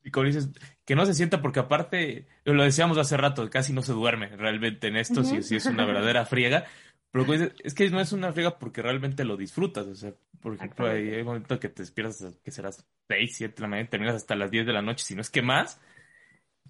Y 0.03 0.11
como 0.11 0.25
dices, 0.25 0.49
que 0.87 0.95
no 0.95 1.05
se 1.05 1.13
sienta 1.13 1.43
porque 1.43 1.61
aparte, 1.61 2.27
lo 2.45 2.65
decíamos 2.65 2.97
hace 2.97 3.19
rato, 3.19 3.49
casi 3.51 3.75
no 3.75 3.83
se 3.83 3.93
duerme 3.93 4.29
realmente 4.29 4.89
en 4.89 4.97
esto, 4.97 5.23
si, 5.23 5.43
si, 5.43 5.57
es 5.57 5.67
una 5.67 5.85
verdadera 5.85 6.25
friega, 6.25 6.65
pero 7.11 7.27
es 7.35 7.75
que 7.75 7.91
no 7.91 8.01
es 8.01 8.13
una 8.13 8.33
friega 8.33 8.59
porque 8.59 8.81
realmente 8.81 9.25
lo 9.25 9.37
disfrutas, 9.37 9.87
o 9.87 9.95
sea, 9.95 10.15
por 10.41 10.55
ejemplo, 10.55 10.89
hay, 10.89 11.11
hay 11.11 11.23
momentos 11.23 11.59
que 11.59 11.69
te 11.69 11.83
despiertas, 11.83 12.39
que 12.43 12.51
serás 12.51 12.87
6, 13.09 13.37
7 13.37 13.55
de 13.55 13.61
la 13.61 13.69
mañana, 13.69 13.91
terminas 13.91 14.15
hasta 14.15 14.35
las 14.35 14.51
10 14.51 14.65
de 14.65 14.73
la 14.73 14.81
noche, 14.81 15.05
si 15.05 15.15
no 15.15 15.21
es 15.21 15.29
que 15.29 15.43
más, 15.43 15.79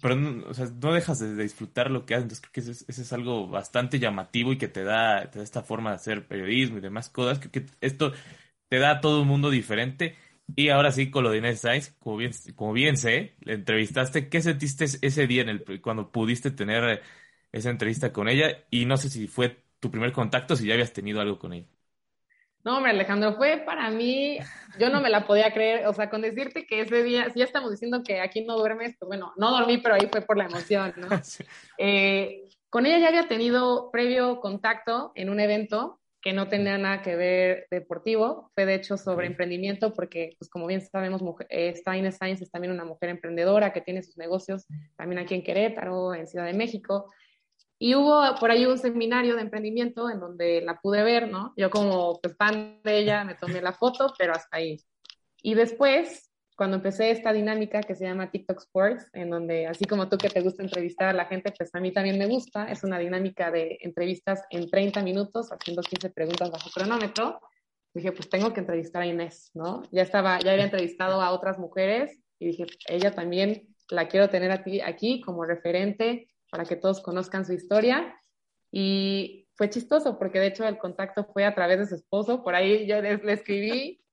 pero 0.01 0.15
no, 0.15 0.47
o 0.49 0.53
sea, 0.53 0.67
no 0.81 0.93
dejas 0.93 1.19
de, 1.19 1.35
disfrutar 1.35 1.91
lo 1.91 2.05
que 2.05 2.15
haces. 2.15 2.23
Entonces 2.23 2.41
creo 2.41 2.53
que 2.53 2.71
eso 2.71 3.01
es, 3.01 3.13
algo 3.13 3.47
bastante 3.47 3.99
llamativo 3.99 4.51
y 4.51 4.57
que 4.57 4.67
te 4.67 4.83
da, 4.83 5.29
te 5.31 5.39
da 5.39 5.43
esta 5.43 5.63
forma 5.63 5.91
de 5.91 5.97
hacer 5.97 6.27
periodismo 6.27 6.77
y 6.77 6.81
demás 6.81 7.09
cosas. 7.09 7.39
Creo 7.39 7.51
que 7.51 7.65
esto 7.81 8.13
te 8.69 8.79
da 8.79 8.91
a 8.91 9.01
todo 9.01 9.21
un 9.21 9.27
mundo 9.27 9.49
diferente. 9.49 10.17
Y 10.55 10.69
ahora 10.69 10.91
sí, 10.91 11.09
con 11.11 11.23
lo 11.23 11.31
de 11.31 11.37
Inés 11.39 11.61
Sainz, 11.61 11.91
como 11.99 12.17
bien, 12.17 12.31
como 12.55 12.73
bien 12.73 12.97
sé, 12.97 13.35
le 13.41 13.53
entrevistaste. 13.53 14.29
¿Qué 14.29 14.41
sentiste 14.41 14.85
ese 14.85 15.27
día 15.27 15.43
en 15.43 15.49
el, 15.49 15.81
cuando 15.81 16.11
pudiste 16.11 16.51
tener 16.51 17.01
esa 17.51 17.69
entrevista 17.69 18.11
con 18.13 18.27
ella? 18.29 18.65
Y 18.69 18.85
no 18.85 18.97
sé 18.97 19.09
si 19.09 19.27
fue 19.27 19.63
tu 19.79 19.91
primer 19.91 20.11
contacto, 20.13 20.55
si 20.55 20.67
ya 20.67 20.73
habías 20.73 20.93
tenido 20.93 21.21
algo 21.21 21.39
con 21.39 21.53
ella. 21.53 21.67
No, 22.63 22.77
hombre, 22.77 22.91
Alejandro, 22.91 23.35
fue 23.35 23.57
para 23.65 23.89
mí, 23.89 24.37
yo 24.79 24.89
no 24.89 25.01
me 25.01 25.09
la 25.09 25.25
podía 25.25 25.51
creer, 25.51 25.87
o 25.87 25.93
sea, 25.93 26.09
con 26.09 26.21
decirte 26.21 26.67
que 26.67 26.81
ese 26.81 27.03
día, 27.03 27.29
si 27.29 27.39
ya 27.39 27.45
estamos 27.45 27.71
diciendo 27.71 28.03
que 28.03 28.19
aquí 28.19 28.43
no 28.43 28.57
duermes, 28.57 28.95
pues 28.99 29.07
bueno, 29.07 29.33
no 29.35 29.51
dormí, 29.51 29.77
pero 29.77 29.95
ahí 29.95 30.07
fue 30.11 30.21
por 30.21 30.37
la 30.37 30.45
emoción, 30.45 30.93
¿no? 30.97 31.07
Eh, 31.77 32.43
con 32.69 32.85
ella 32.85 32.99
ya 32.99 33.07
había 33.07 33.27
tenido 33.27 33.89
previo 33.91 34.39
contacto 34.39 35.11
en 35.15 35.29
un 35.29 35.39
evento 35.39 35.99
que 36.21 36.33
no 36.33 36.47
tenía 36.47 36.77
nada 36.77 37.01
que 37.01 37.15
ver 37.15 37.67
deportivo, 37.71 38.51
fue 38.53 38.65
de 38.65 38.75
hecho 38.75 38.95
sobre 38.95 39.25
emprendimiento, 39.25 39.91
porque, 39.93 40.35
pues 40.37 40.49
como 40.49 40.67
bien 40.67 40.81
sabemos, 40.81 41.23
mujer, 41.23 41.47
eh, 41.49 41.73
Stein 41.75 42.11
Science 42.11 42.43
es 42.43 42.51
también 42.51 42.71
una 42.71 42.85
mujer 42.85 43.09
emprendedora 43.09 43.73
que 43.73 43.81
tiene 43.81 44.03
sus 44.03 44.17
negocios 44.17 44.67
también 44.95 45.19
aquí 45.19 45.33
en 45.33 45.43
Querétaro, 45.43 46.13
en 46.13 46.27
Ciudad 46.27 46.45
de 46.45 46.53
México, 46.53 47.11
y 47.83 47.95
hubo 47.95 48.35
por 48.39 48.51
ahí 48.51 48.67
un 48.67 48.77
seminario 48.77 49.35
de 49.35 49.41
emprendimiento 49.41 50.07
en 50.07 50.19
donde 50.19 50.61
la 50.61 50.79
pude 50.79 51.01
ver, 51.01 51.27
¿no? 51.31 51.51
Yo 51.57 51.71
como 51.71 52.19
pues, 52.21 52.37
fan 52.37 52.79
de 52.83 52.99
ella 52.99 53.23
me 53.23 53.33
tomé 53.33 53.59
la 53.59 53.73
foto, 53.73 54.13
pero 54.19 54.33
hasta 54.33 54.57
ahí. 54.57 54.77
Y 55.41 55.55
después 55.55 56.29
cuando 56.55 56.77
empecé 56.77 57.09
esta 57.09 57.33
dinámica 57.33 57.81
que 57.81 57.95
se 57.95 58.03
llama 58.03 58.29
TikTok 58.29 58.59
Sports, 58.59 59.09
en 59.13 59.31
donde 59.31 59.65
así 59.65 59.85
como 59.85 60.07
tú 60.07 60.19
que 60.19 60.29
te 60.29 60.41
gusta 60.41 60.61
entrevistar 60.61 61.07
a 61.07 61.13
la 61.13 61.25
gente, 61.25 61.51
pues 61.57 61.73
a 61.73 61.79
mí 61.79 61.91
también 61.91 62.19
me 62.19 62.27
gusta. 62.27 62.65
Es 62.65 62.83
una 62.83 62.99
dinámica 62.99 63.49
de 63.49 63.79
entrevistas 63.81 64.43
en 64.51 64.69
30 64.69 65.01
minutos, 65.01 65.51
haciendo 65.51 65.81
15 65.81 66.11
preguntas 66.11 66.51
bajo 66.51 66.69
cronómetro. 66.69 67.39
Dije, 67.95 68.11
pues 68.11 68.29
tengo 68.29 68.53
que 68.53 68.59
entrevistar 68.59 69.01
a 69.01 69.07
Inés, 69.07 69.49
¿no? 69.55 69.81
Ya 69.91 70.03
estaba, 70.03 70.37
ya 70.37 70.51
había 70.51 70.65
entrevistado 70.65 71.19
a 71.19 71.31
otras 71.31 71.57
mujeres 71.57 72.21
y 72.37 72.45
dije, 72.45 72.67
ella 72.87 73.09
también 73.09 73.75
la 73.89 74.07
quiero 74.07 74.29
tener 74.29 74.51
a 74.51 74.63
ti 74.63 74.81
aquí 74.81 75.19
como 75.21 75.45
referente 75.45 76.27
para 76.51 76.65
que 76.65 76.75
todos 76.75 77.01
conozcan 77.01 77.45
su 77.45 77.53
historia. 77.53 78.15
Y 78.71 79.47
fue 79.55 79.69
chistoso 79.69 80.19
porque 80.19 80.39
de 80.39 80.47
hecho 80.47 80.67
el 80.67 80.77
contacto 80.77 81.25
fue 81.33 81.45
a 81.45 81.55
través 81.55 81.79
de 81.79 81.87
su 81.87 81.95
esposo. 81.95 82.43
Por 82.43 82.53
ahí 82.53 82.85
yo 82.85 83.01
le, 83.01 83.17
le 83.17 83.33
escribí, 83.33 84.03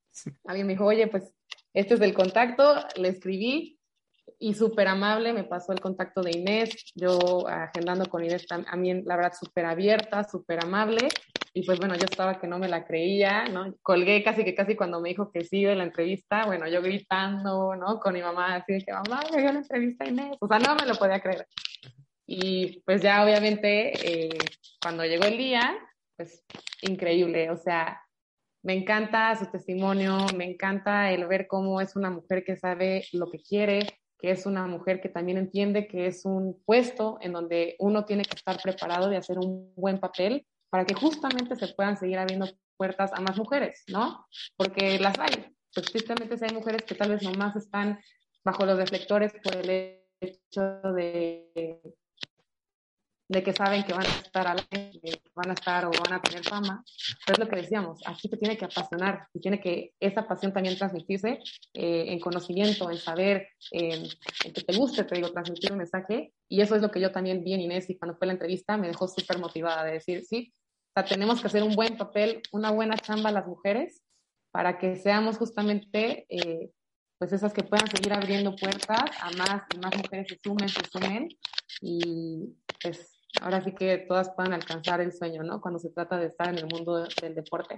alguien 0.47 0.66
me 0.66 0.73
dijo, 0.73 0.87
oye, 0.87 1.07
pues 1.09 1.33
este 1.75 1.95
es 1.95 2.00
el 2.00 2.14
contacto, 2.14 2.75
le 2.97 3.09
escribí 3.09 3.78
y 4.38 4.54
súper 4.54 4.88
amable, 4.88 5.33
me 5.33 5.45
pasó 5.45 5.73
el 5.73 5.80
contacto 5.80 6.23
de 6.23 6.30
Inés, 6.30 6.92
yo 6.95 7.47
agendando 7.49 8.07
con 8.07 8.25
Inés 8.25 8.47
también, 8.47 9.02
la 9.04 9.16
verdad, 9.16 9.33
súper 9.38 9.64
abierta, 9.64 10.25
súper 10.25 10.64
amable. 10.64 11.09
Y 11.54 11.64
pues 11.64 11.78
bueno, 11.78 11.97
yo 11.97 12.04
estaba 12.04 12.38
que 12.38 12.47
no 12.47 12.59
me 12.59 12.68
la 12.68 12.87
creía, 12.87 13.47
¿no? 13.47 13.75
Colgué 13.83 14.23
casi 14.23 14.45
que 14.45 14.54
casi 14.54 14.76
cuando 14.76 15.00
me 15.00 15.09
dijo 15.09 15.33
que 15.33 15.45
sí 15.45 15.64
de 15.64 15.75
la 15.75 15.85
entrevista, 15.85 16.47
bueno, 16.47 16.68
yo 16.68 16.80
gritando, 16.83 17.75
¿no? 17.75 17.99
Con 17.99 18.14
mi 18.14 18.23
mamá, 18.23 18.57
así 18.57 18.75
de 18.75 18.85
que 18.85 18.92
mamá, 18.92 19.23
me 19.33 19.42
dio 19.42 19.52
la 19.52 19.59
entrevista 19.59 20.04
a 20.04 20.09
Inés, 20.09 20.37
o 20.40 20.47
sea, 20.47 20.59
no 20.59 20.76
me 20.76 20.87
lo 20.87 20.95
podía 20.95 21.21
creer. 21.21 21.47
Y 22.30 22.82
pues 22.85 23.00
ya 23.00 23.25
obviamente, 23.25 23.92
eh, 24.06 24.38
cuando 24.82 25.02
llegó 25.06 25.25
el 25.25 25.38
día, 25.38 25.78
pues 26.14 26.44
increíble, 26.82 27.50
o 27.50 27.56
sea, 27.56 28.02
me 28.62 28.75
encanta 28.75 29.35
su 29.35 29.47
testimonio, 29.47 30.26
me 30.37 30.44
encanta 30.44 31.11
el 31.11 31.26
ver 31.26 31.47
cómo 31.47 31.80
es 31.80 31.97
una 31.97 32.11
mujer 32.11 32.44
que 32.44 32.58
sabe 32.58 33.06
lo 33.14 33.30
que 33.30 33.38
quiere, 33.38 33.80
que 34.18 34.30
es 34.30 34.44
una 34.44 34.66
mujer 34.66 35.00
que 35.00 35.08
también 35.08 35.38
entiende 35.38 35.88
que 35.88 36.06
es 36.06 36.26
un 36.26 36.62
puesto 36.66 37.16
en 37.23 37.32
donde 37.32 37.76
uno 37.78 38.04
tiene 38.04 38.25
que 38.25 38.37
estar 38.37 38.61
preparado 38.61 39.08
de 39.08 39.16
hacer 39.16 39.38
un 39.38 39.73
buen 39.75 39.99
papel 39.99 40.47
para 40.68 40.85
que 40.85 40.92
justamente 40.92 41.56
se 41.56 41.68
puedan 41.68 41.97
seguir 41.97 42.18
abriendo 42.18 42.47
puertas 42.76 43.11
a 43.14 43.23
más 43.23 43.38
mujeres, 43.38 43.85
¿no? 43.88 44.26
Porque 44.54 44.99
las 44.99 45.18
hay. 45.18 45.56
Pues 45.75 45.87
tristemente 45.87 46.37
hay 46.44 46.54
mujeres 46.54 46.82
que 46.82 46.94
tal 46.94 47.12
vez 47.12 47.23
nomás 47.23 47.56
están 47.56 47.99
bajo 48.44 48.66
los 48.66 48.76
reflectores 48.76 49.32
por 49.42 49.56
el 49.56 50.02
hecho 50.20 50.62
de 50.94 51.80
de 53.28 53.42
que 53.42 53.52
saben 53.52 53.85
que 53.85 53.92
van 53.92 54.06
a 54.06 54.08
estar 54.08 54.47
al 54.47 54.66
van 55.35 55.50
a 55.50 55.52
estar 55.52 55.85
o 55.85 55.90
van 55.90 56.14
a 56.14 56.23
tener 56.23 56.42
fama, 56.42 56.82
pero 57.26 57.35
es 57.35 57.38
lo 57.38 57.49
que 57.49 57.61
decíamos, 57.61 58.00
aquí 58.06 58.28
te 58.28 58.38
tiene 58.38 58.56
que 58.56 58.64
apasionar 58.64 59.28
y 59.35 59.40
tiene 59.40 59.61
que 59.61 59.92
esa 60.00 60.26
pasión 60.26 60.52
también 60.52 60.76
transmitirse 60.78 61.38
eh, 61.75 62.04
en 62.08 62.20
conocimiento, 62.20 62.90
en 62.90 62.97
saber, 62.97 63.49
en 63.70 64.08
que 64.52 64.62
te 64.62 64.76
guste, 64.76 65.04
te 65.04 65.14
digo, 65.14 65.30
transmitir 65.30 65.73
un 65.73 65.78
mensaje 65.78 66.32
y 66.49 66.62
eso 66.62 66.75
es 66.75 66.82
lo 66.82 66.90
que 66.90 67.00
yo 67.00 67.12
también 67.12 67.44
vi 67.44 67.52
en 67.52 67.61
Inés 67.61 67.90
y 67.90 67.99
cuando 67.99 68.16
fue 68.16 68.26
la 68.26 68.32
entrevista 68.32 68.76
me 68.78 68.88
dejó 68.88 69.06
súper 69.06 69.38
motivada 69.38 69.85
de 69.85 69.92
decir, 69.92 70.25
sí, 70.25 70.52
o 70.54 70.92
sea, 70.94 71.04
tenemos 71.04 71.40
que 71.40 71.49
hacer 71.49 71.62
un 71.62 71.75
buen 71.75 71.99
papel, 71.99 72.40
una 72.50 72.70
buena 72.70 72.97
chamba 72.97 73.28
a 73.28 73.32
las 73.32 73.47
mujeres 73.47 74.02
para 74.50 74.78
que 74.78 74.97
seamos 74.97 75.37
justamente 75.37 76.26
eh, 76.30 76.70
pues 77.18 77.32
esas 77.32 77.52
que 77.52 77.62
puedan 77.62 77.88
seguir 77.88 78.12
abriendo 78.12 78.56
puertas 78.56 79.11
a 79.20 79.30
más 79.32 79.62
y 79.75 79.78
más 79.78 79.97
mujeres 79.97 80.28
se 80.28 80.38
sumen, 80.42 80.68
se 80.68 80.82
sumen 80.90 81.28
y 81.82 82.54
pues 82.80 83.17
ahora 83.40 83.61
sí 83.62 83.73
que 83.73 83.99
todas 83.99 84.30
puedan 84.30 84.52
alcanzar 84.52 85.00
el 85.00 85.12
sueño, 85.12 85.42
¿no? 85.42 85.61
Cuando 85.61 85.78
se 85.78 85.90
trata 85.90 86.18
de 86.18 86.26
estar 86.26 86.49
en 86.49 86.58
el 86.58 86.66
mundo 86.66 87.06
del 87.20 87.35
deporte. 87.35 87.76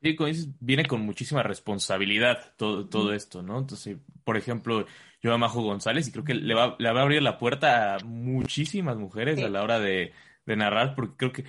Sí, 0.00 0.14
como 0.14 0.28
dices, 0.28 0.48
viene 0.60 0.84
con 0.86 1.00
muchísima 1.00 1.42
responsabilidad 1.42 2.54
todo, 2.56 2.88
todo 2.88 3.12
esto, 3.12 3.42
¿no? 3.42 3.58
Entonces, 3.58 3.98
por 4.24 4.36
ejemplo, 4.36 4.86
yo 5.20 5.32
a 5.34 5.38
Majo 5.38 5.62
González 5.62 6.06
y 6.06 6.12
creo 6.12 6.24
que 6.24 6.34
le 6.34 6.54
va, 6.54 6.76
le 6.78 6.92
va 6.92 7.00
a 7.00 7.02
abrir 7.02 7.22
la 7.22 7.38
puerta 7.38 7.96
a 7.96 7.98
muchísimas 8.04 8.96
mujeres 8.96 9.42
a 9.42 9.48
la 9.48 9.62
hora 9.62 9.80
de, 9.80 10.12
de 10.46 10.56
narrar, 10.56 10.94
porque 10.94 11.16
creo 11.16 11.32
que 11.32 11.44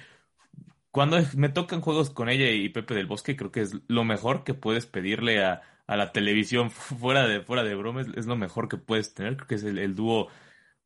cuando 0.91 1.19
me 1.35 1.49
tocan 1.49 1.81
juegos 1.81 2.09
con 2.09 2.29
ella 2.29 2.49
y 2.49 2.69
Pepe 2.69 2.95
del 2.95 3.05
Bosque, 3.05 3.35
creo 3.35 3.51
que 3.51 3.61
es 3.61 3.75
lo 3.87 4.03
mejor 4.03 4.43
que 4.43 4.55
puedes 4.55 4.87
pedirle 4.87 5.43
a, 5.43 5.61
a 5.85 5.97
la 5.97 6.11
televisión 6.11 6.71
fuera 6.71 7.27
de, 7.27 7.41
fuera 7.41 7.63
de 7.63 7.75
bromas, 7.75 8.07
es 8.15 8.25
lo 8.25 8.35
mejor 8.35 8.67
que 8.67 8.77
puedes 8.77 9.13
tener, 9.13 9.35
creo 9.35 9.47
que 9.47 9.55
es 9.55 9.63
el, 9.63 9.77
el 9.77 9.95
dúo 9.95 10.29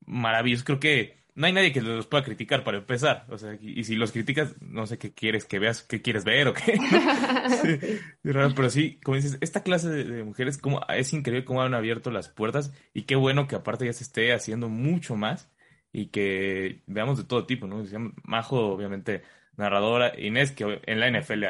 maravilloso, 0.05 0.65
creo 0.65 0.79
que 0.79 1.22
no 1.35 1.47
hay 1.47 1.53
nadie 1.53 1.71
que 1.71 1.81
los 1.81 2.05
pueda 2.05 2.23
criticar 2.23 2.63
para 2.63 2.77
empezar. 2.77 3.25
O 3.29 3.37
sea, 3.37 3.57
y, 3.59 3.83
si 3.83 3.95
los 3.95 4.11
criticas, 4.11 4.55
no 4.61 4.85
sé 4.85 4.97
qué 4.97 5.13
quieres 5.13 5.45
que 5.45 5.59
veas, 5.59 5.81
qué 5.81 6.01
quieres 6.01 6.23
ver 6.23 6.47
o 6.47 6.53
qué. 6.53 6.79
pero 8.21 8.69
sí, 8.69 8.99
como 9.03 9.15
dices, 9.15 9.37
esta 9.41 9.63
clase 9.63 9.89
de, 9.89 10.23
mujeres, 10.23 10.57
como, 10.57 10.81
es 10.89 11.11
increíble 11.13 11.45
cómo 11.45 11.63
han 11.63 11.73
abierto 11.73 12.11
las 12.11 12.29
puertas 12.29 12.71
y 12.93 13.03
qué 13.03 13.15
bueno 13.15 13.47
que 13.47 13.55
aparte 13.55 13.85
ya 13.85 13.93
se 13.93 14.03
esté 14.03 14.33
haciendo 14.33 14.69
mucho 14.69 15.15
más 15.15 15.51
y 15.91 16.07
que 16.07 16.81
veamos 16.85 17.17
de 17.17 17.23
todo 17.23 17.45
tipo, 17.45 17.67
¿no? 17.67 17.83
Majo, 18.23 18.67
obviamente, 18.73 19.23
narradora, 19.57 20.19
Inés, 20.19 20.51
que 20.51 20.81
en 20.85 20.99
la 20.99 21.09
NFL 21.09 21.45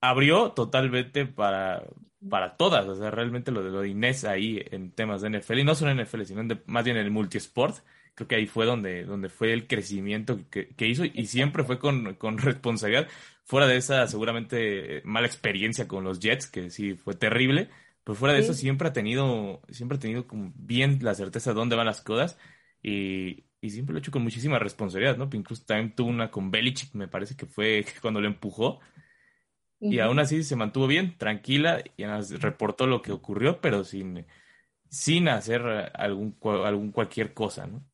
abrió 0.00 0.52
totalmente 0.52 1.24
para, 1.24 1.84
para 2.28 2.56
todas. 2.56 2.86
O 2.86 2.94
sea, 2.94 3.10
realmente 3.10 3.52
lo 3.52 3.62
de, 3.62 3.70
lo 3.70 3.80
de 3.80 3.88
Inés 3.88 4.24
ahí 4.24 4.62
en 4.70 4.90
temas 4.90 5.22
de 5.22 5.30
NFL, 5.30 5.58
y 5.60 5.64
no 5.64 5.74
solo 5.74 5.92
en 5.92 6.02
NFL, 6.02 6.22
sino 6.24 6.42
más 6.66 6.84
bien 6.84 6.98
en 6.98 7.04
el 7.04 7.10
multisport 7.10 7.76
creo 8.14 8.28
que 8.28 8.36
ahí 8.36 8.46
fue 8.46 8.66
donde, 8.66 9.04
donde 9.04 9.28
fue 9.28 9.52
el 9.52 9.66
crecimiento 9.66 10.38
que, 10.50 10.86
hizo 10.86 11.04
y 11.04 11.26
siempre 11.26 11.64
fue 11.64 11.78
con, 11.78 12.14
con, 12.14 12.38
responsabilidad, 12.38 13.08
fuera 13.44 13.66
de 13.66 13.76
esa 13.76 14.06
seguramente 14.06 15.02
mala 15.04 15.26
experiencia 15.26 15.88
con 15.88 16.04
los 16.04 16.20
Jets, 16.20 16.46
que 16.46 16.70
sí 16.70 16.94
fue 16.94 17.14
terrible, 17.14 17.68
pero 18.04 18.16
fuera 18.16 18.34
de 18.34 18.40
eso 18.40 18.54
siempre 18.54 18.88
ha 18.88 18.92
tenido, 18.92 19.62
siempre 19.70 19.96
ha 19.96 20.00
tenido 20.00 20.26
como 20.26 20.52
bien 20.56 20.98
la 21.02 21.14
certeza 21.14 21.50
de 21.50 21.56
dónde 21.56 21.76
van 21.76 21.86
las 21.86 22.02
cosas 22.02 22.38
y, 22.82 23.44
y 23.64 23.70
siempre 23.70 23.94
lo 23.94 23.98
ha 23.98 24.00
hecho 24.00 24.12
con 24.12 24.22
muchísima 24.22 24.58
responsabilidad, 24.58 25.16
¿no? 25.16 25.28
Incluso 25.32 25.64
también 25.64 25.94
tuvo 25.94 26.10
una 26.10 26.30
con 26.30 26.50
Belichick, 26.50 26.94
me 26.94 27.08
parece 27.08 27.34
que 27.34 27.46
fue 27.46 27.84
cuando 28.02 28.20
lo 28.20 28.26
empujó. 28.26 28.80
Y 29.80 29.98
aún 29.98 30.18
así 30.18 30.42
se 30.44 30.56
mantuvo 30.56 30.86
bien, 30.86 31.18
tranquila, 31.18 31.82
y 31.98 32.04
reportó 32.36 32.86
lo 32.86 33.02
que 33.02 33.12
ocurrió, 33.12 33.60
pero 33.60 33.84
sin, 33.84 34.24
sin 34.88 35.28
hacer 35.28 35.62
algún, 35.94 36.38
algún 36.42 36.90
cualquier 36.90 37.34
cosa, 37.34 37.66
¿no? 37.66 37.84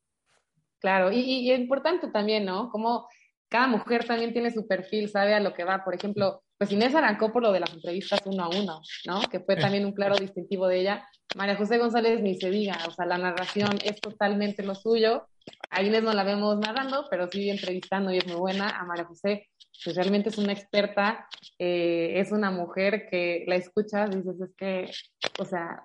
Claro, 0.80 1.12
y, 1.12 1.50
es 1.50 1.60
importante 1.60 2.08
también, 2.08 2.44
¿no? 2.44 2.70
Como 2.70 3.06
cada 3.48 3.66
mujer 3.66 4.04
también 4.04 4.32
tiene 4.32 4.50
su 4.50 4.66
perfil, 4.66 5.08
sabe 5.08 5.34
a 5.34 5.40
lo 5.40 5.52
que 5.52 5.64
va. 5.64 5.84
Por 5.84 5.94
ejemplo, 5.94 6.42
pues 6.56 6.72
Inés 6.72 6.94
arrancó 6.94 7.32
por 7.32 7.42
lo 7.42 7.52
de 7.52 7.60
las 7.60 7.72
entrevistas 7.72 8.20
uno 8.24 8.44
a 8.44 8.48
uno, 8.48 8.80
¿no? 9.06 9.20
Que 9.30 9.40
fue 9.40 9.56
también 9.56 9.84
un 9.84 9.92
claro 9.92 10.16
distintivo 10.16 10.68
de 10.68 10.80
ella. 10.80 11.06
María 11.36 11.56
José 11.56 11.78
González 11.78 12.20
ni 12.22 12.34
se 12.38 12.50
diga, 12.50 12.78
o 12.86 12.90
sea, 12.90 13.06
la 13.06 13.18
narración 13.18 13.78
es 13.84 14.00
totalmente 14.00 14.62
lo 14.62 14.74
suyo. 14.74 15.26
A 15.70 15.82
Inés 15.82 16.02
no 16.02 16.12
la 16.12 16.24
vemos 16.24 16.58
narrando, 16.58 17.06
pero 17.10 17.28
sí 17.30 17.50
entrevistando 17.50 18.12
y 18.12 18.18
es 18.18 18.26
muy 18.26 18.36
buena. 18.36 18.70
A 18.70 18.84
María 18.84 19.04
José, 19.04 19.48
pues 19.84 19.96
realmente 19.96 20.28
es 20.28 20.38
una 20.38 20.52
experta, 20.52 21.26
eh, 21.58 22.14
es 22.16 22.32
una 22.32 22.50
mujer 22.50 23.08
que 23.10 23.44
la 23.46 23.56
escuchas 23.56 24.10
y 24.12 24.18
dices, 24.18 24.40
es 24.40 24.54
que, 24.56 24.90
o 25.38 25.44
sea, 25.44 25.82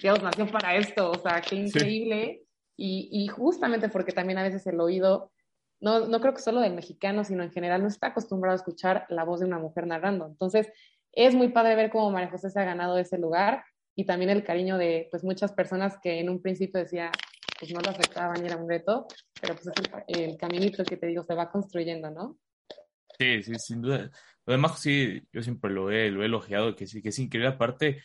Dios 0.00 0.22
nació 0.22 0.46
para 0.46 0.76
esto, 0.76 1.10
o 1.10 1.18
sea, 1.18 1.40
qué 1.40 1.56
increíble. 1.56 2.45
Y, 2.76 3.26
justamente 3.28 3.88
porque 3.88 4.12
también 4.12 4.38
a 4.38 4.42
veces 4.42 4.66
el 4.66 4.80
oído, 4.80 5.32
no, 5.80 6.06
no 6.06 6.20
creo 6.20 6.34
que 6.34 6.42
solo 6.42 6.60
del 6.60 6.74
mexicano, 6.74 7.24
sino 7.24 7.42
en 7.42 7.50
general, 7.50 7.82
no 7.82 7.88
está 7.88 8.08
acostumbrado 8.08 8.52
a 8.52 8.56
escuchar 8.56 9.06
la 9.08 9.24
voz 9.24 9.40
de 9.40 9.46
una 9.46 9.58
mujer 9.58 9.86
narrando. 9.86 10.26
Entonces, 10.26 10.70
es 11.12 11.34
muy 11.34 11.48
padre 11.48 11.74
ver 11.74 11.90
cómo 11.90 12.10
María 12.10 12.30
José 12.30 12.50
se 12.50 12.60
ha 12.60 12.64
ganado 12.64 12.98
ese 12.98 13.18
lugar 13.18 13.64
y 13.94 14.04
también 14.04 14.30
el 14.30 14.44
cariño 14.44 14.76
de 14.76 15.08
pues 15.10 15.24
muchas 15.24 15.52
personas 15.52 15.98
que 16.02 16.20
en 16.20 16.28
un 16.28 16.42
principio 16.42 16.78
decía 16.78 17.10
pues 17.58 17.72
no 17.72 17.80
lo 17.80 17.90
aceptaban 17.90 18.42
y 18.42 18.46
era 18.46 18.56
un 18.56 18.68
reto, 18.68 19.06
pero 19.40 19.54
pues 19.54 19.66
es 19.66 20.18
el, 20.18 20.36
caminito 20.36 20.84
que 20.84 20.98
te 20.98 21.06
digo 21.06 21.22
se 21.22 21.34
va 21.34 21.50
construyendo, 21.50 22.10
¿no? 22.10 22.38
Sí, 23.18 23.42
sí, 23.42 23.54
sin 23.58 23.80
duda. 23.80 24.10
Además, 24.44 24.78
sí, 24.78 25.22
yo 25.32 25.42
siempre 25.42 25.70
lo 25.70 25.90
he, 25.90 26.10
lo 26.10 26.22
he 26.22 26.26
elogiado, 26.26 26.76
que 26.76 26.86
sí, 26.86 27.00
que 27.00 27.08
es 27.08 27.18
increíble. 27.18 27.48
Aparte, 27.48 28.02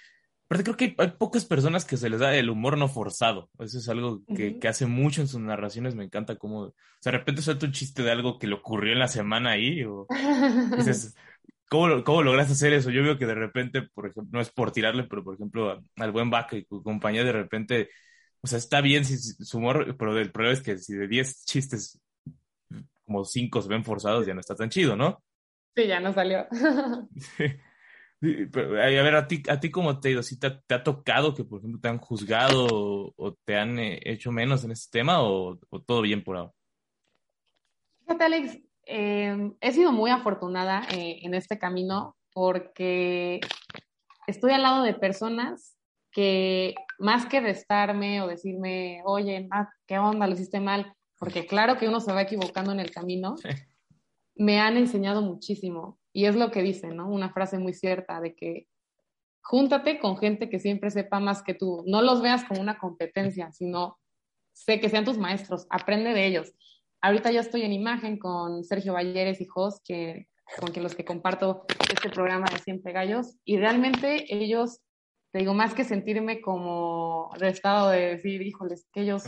pero 0.52 0.66
creo 0.66 0.76
que 0.76 0.96
hay, 0.98 1.12
pocas 1.12 1.46
personas 1.46 1.86
que 1.86 1.96
se 1.96 2.10
les 2.10 2.20
da 2.20 2.36
el 2.36 2.50
humor 2.50 2.78
no 2.78 2.90
forzado. 2.90 3.50
Eso 3.58 3.78
es 3.78 3.88
algo 3.88 4.22
que, 4.36 4.60
que 4.60 4.68
hace 4.68 4.86
mucho 4.86 5.22
en 5.22 5.30
sus 5.30 5.40
narraciones. 5.40 5.96
Me 5.96 6.04
encanta 6.04 6.36
cómo, 6.36 6.64
o 6.64 6.74
sea, 7.00 7.14
de 7.14 7.20
repente 7.20 7.42
suelta 7.42 7.68
un 7.68 7.72
chiste 7.72 8.04
de 8.04 8.12
algo 8.12 8.38
que 8.38 8.48
le 8.48 8.56
ocurrió 8.56 8.92
en 8.92 9.00
la 9.00 9.08
semana 9.08 9.52
ahí. 9.52 9.86
O 9.86 10.08
dices, 10.76 11.16
¿cómo, 11.70 12.04
¿cómo 12.04 12.22
logras 12.22 12.52
hacer 12.52 12.74
eso? 12.74 12.90
Yo 12.90 13.02
veo 13.02 13.18
que 13.18 13.28
de 13.28 13.34
repente, 13.34 13.84
por 13.94 14.08
ejemplo, 14.08 14.30
no 14.30 14.42
es 14.42 14.50
por 14.52 14.74
tirarle, 14.74 15.06
pero 15.06 15.24
por 15.24 15.36
ejemplo, 15.36 15.82
al 15.96 16.12
buen 16.12 16.30
Vaca 16.30 16.58
y 16.58 16.66
compañía, 16.66 17.24
de 17.24 17.32
repente, 17.32 17.90
o 18.42 18.48
sea, 18.48 18.58
está 18.58 18.82
bien 18.82 19.06
si, 19.06 19.20
su 19.20 19.58
humor, 19.58 19.96
pero 19.98 20.20
el 20.20 20.34
problema 20.34 20.54
es 20.54 20.62
que 20.62 20.78
si 20.78 20.96
de 20.96 21.08
10 21.08 21.46
chistes, 21.46 21.98
como 23.06 23.24
5 23.24 23.62
se 23.62 23.70
ven 23.70 23.86
forzados, 23.86 24.28
ya 24.28 24.34
no 24.34 24.42
está 24.42 24.56
tan 24.56 24.70
chido, 24.70 24.98
¿no? 24.98 25.24
Sí, 25.78 25.88
ya 25.88 26.02
no 26.02 26.12
salió. 26.12 26.46
sí 27.38 27.46
a 28.22 29.04
ver, 29.04 29.16
a 29.16 29.28
ti, 29.28 29.42
a 29.50 29.60
ti 29.60 29.72
cómo 29.72 30.00
te 30.00 30.10
ha 30.10 30.12
ido, 30.12 30.24
¿Sí 30.24 30.40
te, 30.40 30.48
ha 30.48 30.84
tocado 30.84 31.34
que, 31.34 31.44
por 31.44 31.60
ejemplo, 31.60 31.80
te 31.82 31.88
han 31.88 31.98
juzgado 31.98 32.68
o, 32.70 33.38
te 33.46 33.58
han 33.58 33.80
eh, 33.80 34.00
hecho 34.04 34.32
menos 34.32 34.64
en 34.64 34.72
este 34.72 35.00
tema 35.00 35.24
o, 35.24 35.58
todo 35.86 36.02
bien 36.02 36.24
por 36.24 36.38
ahora? 36.38 36.54
Fíjate, 38.02 38.24
Alex, 38.24 38.60
em, 38.86 39.56
he 39.60 39.72
sido 39.72 39.92
muy 39.92 40.12
afortunada 40.12 40.84
eh, 40.92 41.20
en 41.24 41.34
este 41.34 41.58
camino 41.58 42.16
porque 42.34 43.40
estoy 44.28 44.52
al 44.52 44.62
lado 44.62 44.84
de 44.84 44.94
personas 44.94 45.76
que 46.12 46.76
más 47.00 47.26
que 47.26 47.40
restarme 47.40 48.22
o 48.22 48.28
decirme, 48.28 49.02
oye, 49.06 49.48
¿qué 49.88 49.98
onda? 49.98 50.28
Lo 50.28 50.34
hiciste 50.34 50.60
mal, 50.60 50.94
porque 51.18 51.48
claro 51.48 51.78
que 51.78 51.88
uno 51.88 52.00
se 52.02 52.14
va 52.14 52.22
equivocando 52.22 52.72
en 52.72 52.80
el 52.80 52.92
camino, 52.92 53.36
me 54.36 54.60
han 54.60 54.78
enseñado 54.78 55.22
muchísimo. 55.22 56.01
Y 56.14 56.26
es 56.26 56.36
lo 56.36 56.52
que 56.52 56.62
dicen, 56.62 56.98
¿no? 56.98 57.10
Una 57.10 57.32
frase 57.32 57.58
muy 57.60 57.74
cierta 57.74 58.20
de 58.20 58.36
que 58.36 58.68
júntate 59.44 60.00
con 60.00 60.18
gente 60.18 60.50
que 60.50 60.60
siempre 60.60 60.92
sepa 60.92 61.20
más 61.20 61.44
que 61.44 61.54
tú. 61.54 61.84
No 61.88 62.02
los 62.02 62.22
veas 62.22 62.44
como 62.44 62.62
una 62.62 62.78
competencia, 62.78 63.52
sino 63.52 63.98
sé 64.54 64.80
que 64.80 64.90
sean 64.90 65.06
tus 65.06 65.18
maestros, 65.18 65.66
aprende 65.70 66.14
de 66.14 66.26
ellos. 66.26 66.54
Ahorita 67.02 67.32
yo 67.32 67.40
estoy 67.40 67.64
en 67.64 67.74
imagen 67.74 68.20
con 68.20 68.64
Sergio 68.64 68.94
Valleres 68.94 69.42
y 69.42 69.46
Jos, 69.46 69.82
que, 69.84 70.28
con 70.60 70.84
los 70.84 70.96
que 70.96 71.06
comparto 71.06 71.66
este 71.94 72.10
programa 72.10 72.46
de 72.52 72.60
Siempre 72.60 72.94
Gallos, 72.94 73.38
y 73.44 73.58
realmente 73.58 74.26
ellos, 74.30 74.82
te 75.32 75.40
digo, 75.40 75.54
más 75.54 75.74
que 75.74 75.84
sentirme 75.84 76.42
como 76.42 77.32
restado 77.40 77.90
de 77.90 78.16
decir, 78.16 78.42
híjoles, 78.42 78.88
que 78.94 79.02
ellos 79.02 79.24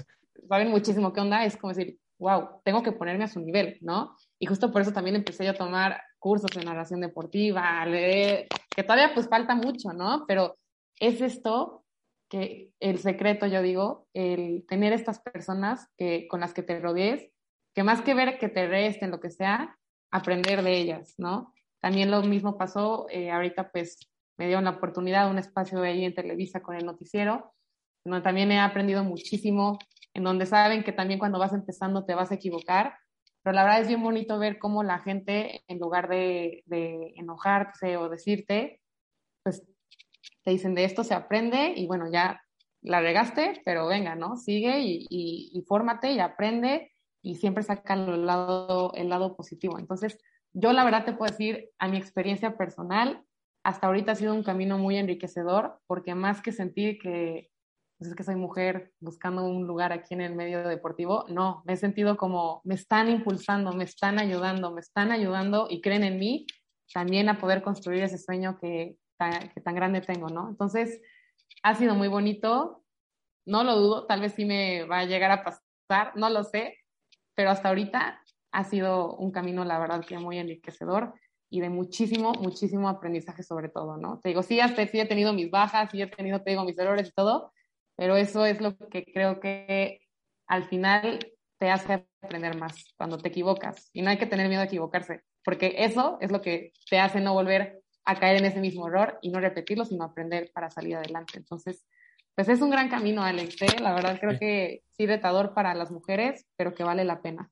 saben 0.48 0.70
muchísimo 0.70 1.14
qué 1.14 1.22
onda, 1.22 1.46
es 1.46 1.58
como 1.58 1.74
decir, 1.74 1.98
wow, 2.20 2.62
tengo 2.64 2.84
que 2.84 2.92
ponerme 2.92 3.24
a 3.24 3.28
su 3.28 3.40
nivel, 3.40 3.78
¿no? 3.82 4.16
Y 4.40 4.46
justo 4.46 4.72
por 4.72 4.82
eso 4.82 4.94
también 4.94 5.16
empecé 5.16 5.46
yo 5.46 5.52
a 5.52 5.56
tomar 5.56 6.02
cursos 6.24 6.52
de 6.52 6.64
narración 6.64 7.02
deportiva, 7.02 7.86
leer, 7.86 8.48
que 8.74 8.84
todavía 8.84 9.14
pues 9.14 9.28
falta 9.28 9.56
mucho, 9.56 9.92
¿no? 9.92 10.24
Pero 10.26 10.58
es 10.98 11.20
esto 11.20 11.84
que 12.30 12.72
el 12.80 13.00
secreto, 13.00 13.46
yo 13.46 13.62
digo, 13.62 14.08
el 14.14 14.66
tener 14.66 14.94
estas 14.94 15.20
personas 15.20 15.90
que, 15.98 16.30
con 16.30 16.40
las 16.40 16.54
que 16.54 16.64
te 16.64 16.80
rodees, 16.80 17.30
que 17.76 17.84
más 17.84 18.02
que 18.02 18.14
ver 18.14 18.40
que 18.40 18.48
te 18.48 18.68
resten, 18.68 19.12
lo 19.12 19.20
que 19.20 19.32
sea, 19.32 19.78
aprender 20.12 20.64
de 20.64 20.78
ellas, 20.78 21.16
¿no? 21.18 21.54
También 21.82 22.10
lo 22.10 22.22
mismo 22.24 22.58
pasó, 22.58 23.06
eh, 23.10 23.30
ahorita 23.30 23.70
pues 23.72 24.00
me 24.38 24.48
dio 24.48 24.62
la 24.62 24.70
oportunidad, 24.70 25.30
un 25.30 25.40
espacio 25.40 25.82
ahí 25.82 26.06
en 26.06 26.16
Televisa 26.16 26.62
con 26.62 26.78
el 26.78 26.86
noticiero, 26.86 27.54
donde 28.06 28.22
también 28.22 28.50
he 28.50 28.62
aprendido 28.62 29.04
muchísimo, 29.04 29.78
en 30.14 30.24
donde 30.24 30.46
saben 30.46 30.86
que 30.86 30.94
también 30.94 31.20
cuando 31.20 31.38
vas 31.38 31.52
empezando 31.52 32.06
te 32.06 32.16
vas 32.16 32.32
a 32.32 32.36
equivocar, 32.36 32.96
pero 33.44 33.54
la 33.54 33.64
verdad 33.64 33.82
es 33.82 33.88
bien 33.88 34.02
bonito 34.02 34.40
ver 34.40 34.58
cómo 34.58 34.84
la 34.84 35.00
gente, 35.00 35.64
en 35.68 35.80
lugar 35.80 36.08
de, 36.08 36.64
de 36.66 37.14
enojarse 37.18 37.98
o 37.98 38.10
decirte, 38.10 38.82
pues 39.44 39.64
te 40.44 40.52
dicen 40.52 40.76
de 40.76 40.86
esto 40.86 41.04
se 41.04 41.14
aprende 41.14 41.74
y 41.76 41.86
bueno, 41.86 42.10
ya 42.12 42.42
la 42.82 43.02
regaste, 43.02 43.62
pero 43.66 43.88
venga, 43.88 44.16
¿no? 44.16 44.38
Sigue 44.38 44.80
y, 44.80 45.06
y, 45.10 45.52
y 45.54 45.62
fórmate 45.64 46.12
y 46.12 46.20
aprende 46.20 46.92
y 47.22 47.36
siempre 47.36 47.64
saca 47.64 47.94
el 47.94 48.26
lado, 48.26 48.94
el 48.96 49.10
lado 49.10 49.36
positivo. 49.36 49.80
Entonces, 49.80 50.20
yo 50.54 50.74
la 50.74 50.84
verdad 50.84 51.06
te 51.06 51.14
puedo 51.14 51.32
decir, 51.32 51.70
a 51.80 51.88
mi 51.88 51.98
experiencia 51.98 52.58
personal, 52.58 53.24
hasta 53.64 53.88
ahorita 53.88 54.12
ha 54.12 54.16
sido 54.16 54.34
un 54.34 54.44
camino 54.44 54.78
muy 54.78 54.98
enriquecedor, 54.98 55.80
porque 55.88 56.16
más 56.16 56.42
que 56.42 56.52
sentir 56.52 57.00
que, 57.00 57.50
pues 58.04 58.12
es 58.12 58.18
que 58.18 58.24
soy 58.24 58.36
mujer 58.36 58.92
buscando 59.00 59.46
un 59.46 59.66
lugar 59.66 59.94
aquí 59.94 60.14
en 60.14 60.20
el 60.20 60.36
medio 60.36 60.68
deportivo, 60.68 61.24
no, 61.30 61.64
me 61.66 61.72
he 61.72 61.78
sentido 61.78 62.18
como 62.18 62.60
me 62.66 62.76
están 62.76 63.08
impulsando, 63.08 63.72
me 63.72 63.86
están 63.86 64.20
ayudando, 64.20 64.72
me 64.72 64.82
están 64.82 65.14
ayudando 65.14 65.68
y 65.70 65.80
creen 65.80 66.04
en 66.04 66.20
mí 66.20 66.46
también 66.94 67.30
a 67.30 67.40
poder 67.40 67.62
construir 67.62 68.04
ese 68.04 68.18
sueño 68.18 68.58
que, 68.60 68.98
que 69.54 69.62
tan 69.62 69.76
grande 69.76 70.02
tengo, 70.02 70.28
¿no? 70.28 70.50
Entonces, 70.50 71.00
ha 71.64 71.76
sido 71.76 71.96
muy 71.96 72.10
bonito, 72.10 72.84
no 73.46 73.64
lo 73.64 73.78
dudo, 73.78 74.06
tal 74.06 74.20
vez 74.20 74.34
sí 74.34 74.44
me 74.44 74.84
va 74.84 75.00
a 75.00 75.06
llegar 75.06 75.32
a 75.32 75.46
pasar, 75.46 76.12
no 76.18 76.30
lo 76.30 76.44
sé, 76.44 76.80
pero 77.36 77.52
hasta 77.52 77.70
ahorita 77.70 78.22
ha 78.52 78.64
sido 78.66 79.16
un 79.16 79.32
camino, 79.32 79.64
la 79.64 79.80
verdad, 79.80 80.04
que 80.06 80.18
muy 80.18 80.40
enriquecedor 80.40 81.14
y 81.50 81.62
de 81.62 81.70
muchísimo, 81.70 82.34
muchísimo 82.34 82.90
aprendizaje 82.90 83.44
sobre 83.44 83.70
todo, 83.70 83.96
¿no? 83.96 84.20
Te 84.20 84.28
digo, 84.28 84.44
sí, 84.44 84.60
hasta 84.60 84.86
sí 84.88 85.00
he 85.00 85.06
tenido 85.06 85.32
mis 85.32 85.50
bajas, 85.50 85.90
sí 85.90 86.02
he 86.02 86.08
tenido, 86.08 86.42
te 86.42 86.50
digo, 86.50 86.66
mis 86.66 86.78
errores 86.78 87.08
y 87.08 87.12
todo, 87.12 87.54
pero 87.96 88.16
eso 88.16 88.46
es 88.46 88.62
lo 88.62 88.78
que 88.78 89.06
creo 89.06 89.40
que 89.40 90.02
al 90.48 90.66
final 90.66 91.20
te 91.58 91.70
hace 91.70 92.06
aprender 92.22 92.58
más 92.58 92.86
cuando 92.98 93.18
te 93.18 93.30
equivocas. 93.30 93.90
Y 93.94 94.02
no 94.02 94.10
hay 94.10 94.18
que 94.18 94.26
tener 94.26 94.48
miedo 94.48 94.62
a 94.62 94.66
equivocarse, 94.66 95.22
porque 95.44 95.76
eso 95.78 96.18
es 96.22 96.32
lo 96.32 96.42
que 96.42 96.74
te 96.90 97.00
hace 97.00 97.22
no 97.22 97.34
volver 97.34 97.82
a 98.06 98.20
caer 98.20 98.38
en 98.38 98.46
ese 98.46 98.60
mismo 98.60 98.88
error 98.88 99.18
y 99.22 99.30
no 99.30 99.40
repetirlo, 99.40 99.86
sino 99.86 100.04
aprender 100.04 100.52
para 100.54 100.70
salir 100.70 100.96
adelante. 100.96 101.38
Entonces, 101.38 101.86
pues 102.36 102.50
es 102.50 102.62
un 102.62 102.70
gran 102.70 102.90
camino, 102.90 103.24
Alex. 103.24 103.62
¿eh? 103.62 103.80
La 103.82 103.94
verdad 103.94 104.20
creo 104.20 104.38
que 104.40 104.84
sí 104.92 105.06
retador 105.06 105.54
para 105.54 105.74
las 105.74 105.92
mujeres, 105.92 106.46
pero 106.58 106.74
que 106.74 106.84
vale 106.84 107.06
la 107.06 107.22
pena. 107.22 107.50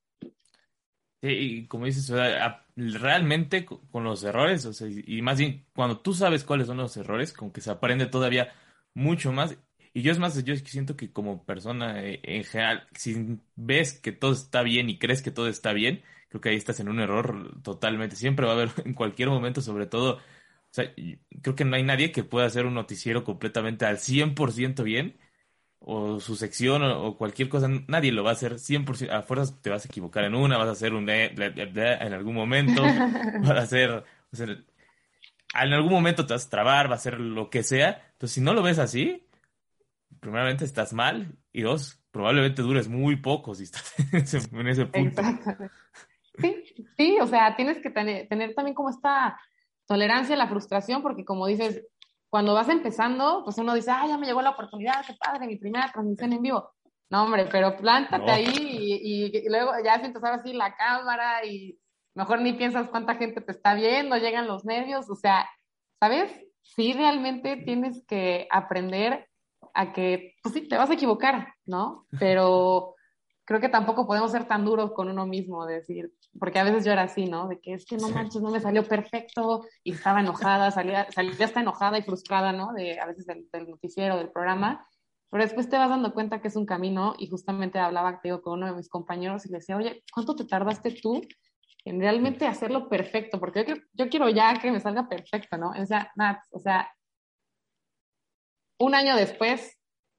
Sí, 1.22 1.30
y 1.30 1.68
como 1.68 1.86
dices, 1.86 2.12
realmente 2.76 3.64
con 3.66 4.04
los 4.04 4.24
errores, 4.24 4.66
o 4.66 4.74
sea, 4.74 4.88
y 4.90 5.22
más 5.22 5.38
bien 5.38 5.68
cuando 5.76 6.00
tú 6.00 6.14
sabes 6.14 6.44
cuáles 6.44 6.66
son 6.66 6.78
los 6.78 6.98
errores, 6.98 7.32
como 7.32 7.54
que 7.54 7.62
se 7.62 7.70
aprende 7.70 8.08
todavía 8.08 8.52
mucho 8.96 9.32
más. 9.32 9.56
Y 9.94 10.04
yo 10.04 10.12
es 10.12 10.20
más, 10.20 10.44
yo 10.44 10.56
siento 10.58 10.96
que 10.96 11.12
como 11.12 11.44
persona 11.46 12.02
eh, 12.04 12.20
en 12.24 12.44
general, 12.44 12.88
si 12.96 13.40
ves 13.56 13.94
que 14.00 14.12
todo 14.12 14.32
está 14.34 14.62
bien 14.64 14.90
y 14.90 14.98
crees 15.00 15.22
que 15.22 15.32
todo 15.32 15.48
está 15.48 15.74
bien, 15.74 16.02
creo 16.30 16.42
que 16.42 16.50
ahí 16.50 16.56
estás 16.56 16.80
en 16.80 16.90
un 16.90 17.00
error 17.00 17.62
totalmente. 17.62 18.16
Siempre 18.16 18.46
va 18.46 18.54
a 18.54 18.56
haber 18.56 18.72
en 18.86 18.94
cualquier 18.94 19.30
momento, 19.30 19.62
sobre 19.62 19.88
todo 19.88 20.20
o 20.72 20.74
sea, 20.74 20.86
creo 21.42 21.56
que 21.56 21.66
no 21.66 21.76
hay 21.76 21.84
nadie 21.84 22.14
que 22.14 22.24
pueda 22.24 22.48
hacer 22.48 22.66
un 22.66 22.74
noticiero 22.76 23.26
completamente 23.26 23.86
al 23.86 23.98
100% 23.98 24.84
bien, 24.84 25.18
o 25.80 26.20
su 26.22 26.36
sección, 26.36 26.84
o, 26.84 27.18
cualquier 27.18 27.50
cosa, 27.50 27.68
nadie 27.88 28.14
lo 28.14 28.24
va 28.24 28.32
a 28.32 28.34
hacer 28.34 28.54
100%, 28.60 29.12
a 29.12 29.22
fuerzas 29.24 29.62
te 29.62 29.70
vas 29.70 29.86
a 29.86 29.90
equivocar 29.90 30.24
en 30.24 30.36
una, 30.36 30.58
vas 30.58 30.70
a 30.70 30.72
hacer 30.72 30.94
un 30.94 31.10
en 31.10 32.14
algún 32.14 32.36
momento, 32.36 32.84
vas 33.42 33.52
a 33.52 33.62
hacer, 33.62 33.92
o 33.92 34.36
sea, 34.36 34.46
en 34.48 35.74
algún 35.74 35.92
momento 35.92 36.26
te 36.26 36.34
vas 36.34 36.48
a 36.48 36.50
trabar, 36.50 36.88
va 36.88 36.94
a 36.94 36.96
hacer 36.96 37.20
lo 37.20 37.50
que 37.50 37.64
sea, 37.64 38.08
entonces 38.14 38.36
si 38.36 38.42
no 38.42 38.54
lo 38.54 38.64
ves 38.64 38.80
así, 38.80 39.26
primeramente 40.22 40.64
estás 40.64 40.94
mal, 40.94 41.36
y 41.52 41.64
dos, 41.64 42.02
probablemente 42.12 42.62
dures 42.62 42.88
muy 42.88 43.18
poco 43.18 43.54
si 43.56 43.64
estás 43.64 43.94
en 44.14 44.68
ese, 44.68 44.86
punto. 44.86 45.22
Sí, 46.40 46.64
sí, 46.96 47.18
o 47.20 47.28
sea, 47.28 47.56
tienes 47.58 47.80
que 47.80 47.90
tener, 47.90 48.30
tener 48.30 48.54
también 48.54 48.76
como 48.76 48.90
esta 48.90 49.38
tolerancia 49.86 50.36
a 50.36 50.38
la 50.38 50.48
frustración, 50.48 51.02
porque 51.02 51.26
como 51.26 51.48
dices, 51.48 51.86
cuando 52.30 52.54
vas 52.54 52.70
empezando, 52.70 53.42
pues 53.44 53.58
uno 53.58 53.74
dice, 53.74 53.92
ah, 53.92 54.06
ya 54.08 54.18
me 54.18 54.26
llegó 54.26 54.42
la 54.42 54.52
oportunidad, 54.52 55.06
qué 55.06 55.14
padre, 55.16 55.48
mi 55.48 55.58
primera 55.58 55.92
transmisión 55.92 56.32
en 56.32 56.42
vivo. 56.42 56.72
No, 57.10 57.24
hombre, 57.24 57.50
pero 57.52 57.76
plántate 57.76 58.32
ahí 58.32 58.54
y, 58.56 59.50
luego 59.50 59.74
ya 59.84 60.00
sientes 60.00 60.24
ahora 60.24 60.42
sí 60.42 60.54
la 60.54 60.74
cámara 60.78 61.46
y 61.46 61.78
mejor 62.16 62.40
ni 62.42 62.54
piensas 62.54 62.88
cuánta 62.88 63.16
gente 63.16 63.42
te 63.42 63.52
está 63.52 63.74
viendo, 63.74 64.16
llegan 64.16 64.48
los 64.48 64.64
nervios, 64.64 65.10
o 65.10 65.16
sea, 65.16 65.50
¿sabes? 66.00 66.32
Sí, 66.62 66.94
realmente 66.94 67.58
tienes 67.58 68.06
que 68.08 68.48
aprender 68.50 69.28
a 69.74 69.94
que, 69.94 70.36
pues 70.42 70.54
sí, 70.54 70.68
te 70.68 70.78
vas 70.78 70.90
a 70.90 70.94
equivocar, 70.94 71.54
¿no? 71.66 72.06
Pero 72.20 72.96
creo 73.46 73.60
que 73.60 73.70
tampoco 73.70 74.08
podemos 74.08 74.32
ser 74.32 74.46
tan 74.46 74.64
duros 74.64 74.92
con 74.94 75.10
uno 75.10 75.26
mismo, 75.26 75.66
decir, 75.66 76.14
porque 76.40 76.60
a 76.60 76.64
veces 76.64 76.86
yo 76.86 76.92
era 76.92 77.04
así, 77.04 77.26
¿no? 77.26 77.48
De 77.48 77.60
que 77.60 77.74
es 77.74 77.86
que 77.86 77.98
no 77.98 78.10
manches, 78.10 78.42
no 78.42 78.52
me 78.52 78.62
salió 78.62 78.84
perfecto 78.84 79.66
y 79.84 79.94
estaba 79.94 80.22
enojada, 80.22 80.72
salía, 80.72 81.12
salía 81.12 81.46
hasta 81.46 81.60
enojada 81.60 81.98
y 81.98 82.04
frustrada, 82.04 82.54
¿no? 82.54 82.74
De 82.74 83.00
a 83.00 83.06
veces 83.06 83.26
del, 83.26 83.48
noticiero, 83.70 84.18
del 84.18 84.32
programa, 84.32 84.88
pero 85.30 85.44
después 85.44 85.70
te 85.70 85.78
vas 85.78 85.90
dando 85.90 86.14
cuenta 86.14 86.42
que 86.42 86.50
es 86.50 86.56
un 86.56 86.66
camino 86.66 87.16
y 87.18 87.28
justamente 87.28 87.80
hablaba 87.80 88.20
digo, 88.24 88.42
con 88.42 88.60
uno 88.60 88.68
de 88.68 88.78
mis 88.78 88.90
compañeros 88.90 89.46
y 89.46 89.50
le 89.50 89.58
decía, 89.58 89.78
oye, 89.78 90.04
¿cuánto 90.14 90.36
te 90.36 90.46
tardaste 90.46 90.92
tú 91.02 91.22
en 91.84 92.00
realmente 92.00 92.48
hacerlo 92.48 92.88
perfecto? 92.88 93.40
Porque 93.40 93.66
yo, 93.66 93.76
yo 93.94 94.10
quiero 94.10 94.30
ya 94.30 94.54
que 94.54 94.72
me 94.72 94.80
salga 94.80 95.10
perfecto, 95.10 95.58
¿no? 95.58 95.72
O 95.72 95.86
sea, 95.86 96.12
nada, 96.16 96.44
o 96.52 96.60
sea, 96.60 96.90
un 98.82 98.96
año 98.96 99.16
después 99.16 99.78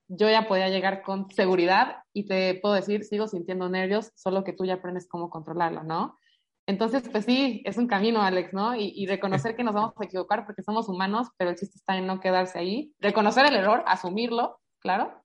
yo 0.09 0.29
ya 0.31 0.47
podía 0.47 0.69
llegar 0.69 1.03
con 1.03 1.31
seguridad 1.31 1.97
y 2.13 2.27
te 2.27 2.55
puedo 2.55 2.75
decir, 2.75 3.05
sigo 3.05 3.27
sintiendo 3.27 3.69
nervios, 3.69 4.13
solo 4.15 4.45
que 4.45 4.53
tú 4.53 4.65
ya 4.65 4.75
aprendes 4.75 5.09
cómo 5.09 5.31
controlarlo, 5.31 5.85
¿no? 5.85 6.19
Entonces, 6.67 7.09
pues 7.09 7.25
sí, 7.25 7.63
es 7.65 7.77
un 7.77 7.89
camino, 7.89 8.23
Alex, 8.23 8.53
¿no? 8.53 8.77
Y, 8.77 9.05
reconocer 9.07 9.57
que 9.57 9.65
nos 9.65 9.75
vamos 9.75 9.95
a 9.97 10.05
equivocar 10.05 10.47
porque 10.47 10.63
somos 10.63 10.89
humanos, 10.89 11.29
pero 11.37 11.51
el 11.51 11.57
chiste 11.57 11.77
está 11.77 11.97
en 11.97 12.07
no 12.07 12.21
quedarse 12.21 12.59
ahí, 12.59 12.95
reconocer 13.01 13.47
el 13.47 13.57
error, 13.57 13.83
asumirlo, 13.87 14.61
claro, 14.79 15.25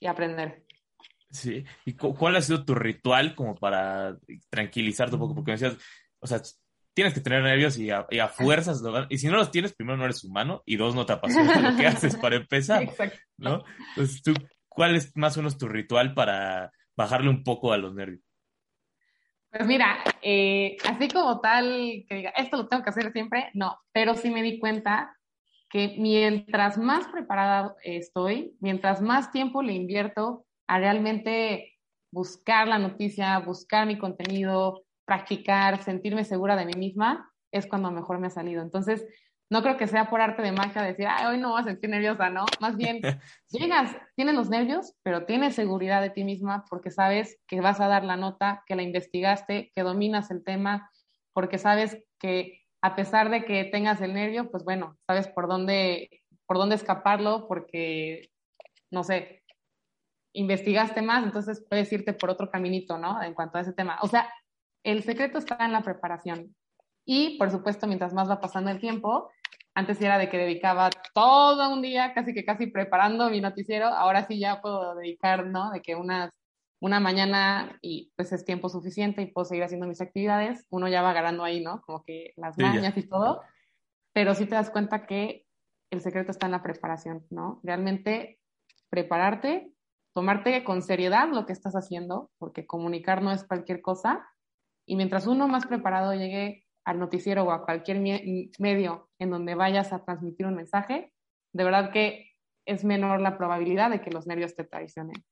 y 0.00 0.06
aprender. 0.06 0.64
Sí, 1.30 1.64
¿y 1.84 1.94
cuál 1.94 2.36
ha 2.36 2.42
sido 2.42 2.64
tu 2.64 2.74
ritual 2.74 3.34
como 3.34 3.54
para 3.54 4.18
tranquilizarte 4.50 5.14
un 5.14 5.20
poco? 5.20 5.34
Porque 5.34 5.52
me 5.52 5.58
decías, 5.58 5.78
o 6.18 6.26
sea, 6.26 6.42
tienes 6.96 7.12
que 7.12 7.20
tener 7.20 7.42
nervios 7.42 7.76
y 7.76 7.90
a, 7.90 8.06
fuerzas, 8.28 8.82
y 9.10 9.18
si 9.18 9.28
no 9.28 9.36
los 9.36 9.50
tienes, 9.50 9.74
primero 9.74 9.98
no 9.98 10.06
eres 10.06 10.24
humano, 10.24 10.62
y 10.64 10.76
dos, 10.76 10.94
no 10.94 11.04
te 11.04 11.12
apasiona 11.12 11.70
lo 11.70 11.76
que 11.76 11.86
haces 11.86 12.16
para 12.16 12.36
empezar, 12.36 12.84
Exacto. 12.84 13.18
¿no? 13.36 13.62
Entonces, 13.90 14.22
¿tú, 14.22 14.32
¿cuál 14.66 14.96
es 14.96 15.14
más 15.14 15.36
o 15.36 15.40
menos 15.40 15.58
tu 15.58 15.68
ritual 15.68 16.14
para 16.14 16.72
bajarle 16.96 17.28
un 17.28 17.44
poco 17.44 17.74
a 17.74 17.76
los 17.76 17.94
nervios? 17.94 18.22
Pues 19.50 19.66
mira, 19.66 19.98
eh, 20.22 20.78
así 20.88 21.08
como 21.08 21.38
tal, 21.42 22.06
que 22.08 22.14
diga, 22.14 22.30
esto 22.30 22.56
lo 22.56 22.66
tengo 22.66 22.82
que 22.82 22.88
hacer 22.88 23.12
siempre, 23.12 23.50
no, 23.52 23.78
pero 23.92 24.14
sí 24.14 24.30
me 24.30 24.42
di 24.42 24.58
cuenta 24.58 25.14
que 25.68 25.96
mientras 25.98 26.78
más 26.78 27.06
preparada 27.08 27.74
estoy, 27.84 28.56
mientras 28.60 29.02
más 29.02 29.30
tiempo 29.32 29.60
le 29.60 29.74
invierto 29.74 30.46
a 30.66 30.78
realmente 30.78 31.74
buscar 32.10 32.66
la 32.68 32.78
noticia, 32.78 33.38
buscar 33.40 33.86
mi 33.86 33.98
contenido, 33.98 34.85
practicar, 35.06 35.82
sentirme 35.82 36.24
segura 36.24 36.56
de 36.56 36.66
mí 36.66 36.74
misma, 36.76 37.32
es 37.52 37.66
cuando 37.66 37.90
mejor 37.90 38.18
me 38.18 38.26
ha 38.26 38.30
salido. 38.30 38.60
Entonces, 38.62 39.06
no 39.48 39.62
creo 39.62 39.76
que 39.76 39.86
sea 39.86 40.10
por 40.10 40.20
arte 40.20 40.42
de 40.42 40.52
magia 40.52 40.82
decir, 40.82 41.06
Ay, 41.08 41.26
hoy 41.26 41.38
no 41.38 41.52
vas 41.52 41.66
a 41.66 41.70
sentir 41.70 41.88
nerviosa, 41.88 42.28
¿no? 42.30 42.44
Más 42.60 42.76
bien, 42.76 43.00
llegas, 43.50 43.96
tienes 44.16 44.34
los 44.34 44.50
nervios, 44.50 44.94
pero 45.02 45.24
tienes 45.24 45.54
seguridad 45.54 46.02
de 46.02 46.10
ti 46.10 46.24
misma 46.24 46.64
porque 46.68 46.90
sabes 46.90 47.38
que 47.46 47.60
vas 47.60 47.80
a 47.80 47.88
dar 47.88 48.04
la 48.04 48.16
nota, 48.16 48.64
que 48.66 48.76
la 48.76 48.82
investigaste, 48.82 49.70
que 49.74 49.82
dominas 49.82 50.30
el 50.30 50.42
tema, 50.42 50.90
porque 51.32 51.58
sabes 51.58 52.02
que 52.18 52.64
a 52.82 52.96
pesar 52.96 53.30
de 53.30 53.44
que 53.44 53.64
tengas 53.64 54.00
el 54.00 54.14
nervio, 54.14 54.50
pues 54.50 54.64
bueno, 54.64 54.96
sabes 55.06 55.28
por 55.28 55.48
dónde, 55.48 56.22
por 56.46 56.58
dónde 56.58 56.74
escaparlo, 56.74 57.46
porque, 57.46 58.30
no 58.90 59.04
sé, 59.04 59.44
investigaste 60.32 61.02
más, 61.02 61.24
entonces 61.24 61.64
puedes 61.68 61.90
irte 61.92 62.12
por 62.12 62.30
otro 62.30 62.50
caminito, 62.50 62.98
¿no? 62.98 63.22
En 63.22 63.34
cuanto 63.34 63.58
a 63.58 63.62
ese 63.62 63.72
tema. 63.72 63.98
O 64.02 64.08
sea, 64.08 64.28
el 64.86 65.02
secreto 65.02 65.38
está 65.38 65.58
en 65.64 65.72
la 65.72 65.82
preparación. 65.82 66.54
Y, 67.04 67.36
por 67.38 67.50
supuesto, 67.50 67.88
mientras 67.88 68.14
más 68.14 68.30
va 68.30 68.40
pasando 68.40 68.70
el 68.70 68.78
tiempo, 68.78 69.30
antes 69.74 70.00
era 70.00 70.16
de 70.16 70.28
que 70.28 70.38
dedicaba 70.38 70.90
todo 71.12 71.72
un 71.72 71.82
día, 71.82 72.14
casi 72.14 72.32
que 72.32 72.44
casi 72.44 72.68
preparando 72.68 73.28
mi 73.28 73.40
noticiero, 73.40 73.88
ahora 73.88 74.24
sí 74.26 74.38
ya 74.38 74.60
puedo 74.62 74.94
dedicar, 74.94 75.46
¿no? 75.46 75.72
De 75.72 75.82
que 75.82 75.96
unas, 75.96 76.30
una 76.80 77.00
mañana 77.00 77.76
y 77.82 78.12
pues 78.14 78.32
es 78.32 78.44
tiempo 78.44 78.68
suficiente 78.68 79.22
y 79.22 79.26
puedo 79.26 79.44
seguir 79.44 79.64
haciendo 79.64 79.88
mis 79.88 80.00
actividades, 80.00 80.64
uno 80.70 80.86
ya 80.86 81.02
va 81.02 81.12
ganando 81.12 81.42
ahí, 81.42 81.62
¿no? 81.64 81.82
Como 81.82 82.04
que 82.04 82.32
las 82.36 82.56
mañas 82.56 82.96
y 82.96 83.08
todo, 83.08 83.42
pero 84.12 84.34
sí 84.34 84.46
te 84.46 84.54
das 84.54 84.70
cuenta 84.70 85.04
que 85.04 85.46
el 85.90 86.00
secreto 86.00 86.30
está 86.30 86.46
en 86.46 86.52
la 86.52 86.62
preparación, 86.62 87.26
¿no? 87.30 87.60
Realmente 87.64 88.38
prepararte, 88.88 89.72
tomarte 90.14 90.62
con 90.62 90.80
seriedad 90.80 91.28
lo 91.28 91.44
que 91.44 91.52
estás 91.52 91.74
haciendo, 91.74 92.30
porque 92.38 92.66
comunicar 92.66 93.20
no 93.20 93.32
es 93.32 93.44
cualquier 93.44 93.82
cosa, 93.82 94.24
y 94.86 94.96
mientras 94.96 95.26
uno 95.26 95.48
más 95.48 95.66
preparado 95.66 96.14
llegue 96.14 96.64
al 96.84 97.00
noticiero 97.00 97.42
o 97.42 97.50
a 97.50 97.64
cualquier 97.64 97.98
medio 98.58 99.10
en 99.18 99.30
donde 99.30 99.56
vayas 99.56 99.92
a 99.92 100.04
transmitir 100.04 100.46
un 100.46 100.54
mensaje, 100.54 101.12
de 101.52 101.64
verdad 101.64 101.90
que 101.90 102.36
es 102.64 102.84
menor 102.84 103.20
la 103.20 103.36
probabilidad 103.36 103.90
de 103.90 104.00
que 104.00 104.10
los 104.10 104.26
nervios 104.26 104.54
te 104.54 104.64
traicionen. 104.64 105.24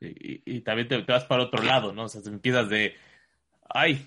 Y, 0.00 0.62
también 0.62 0.88
te, 0.88 1.00
vas 1.02 1.24
para 1.26 1.44
otro 1.44 1.62
lado, 1.62 1.92
¿no? 1.92 2.04
O 2.04 2.08
sea, 2.08 2.22
te 2.22 2.28
empiezas 2.28 2.68
de, 2.68 2.94
ay, 3.68 4.04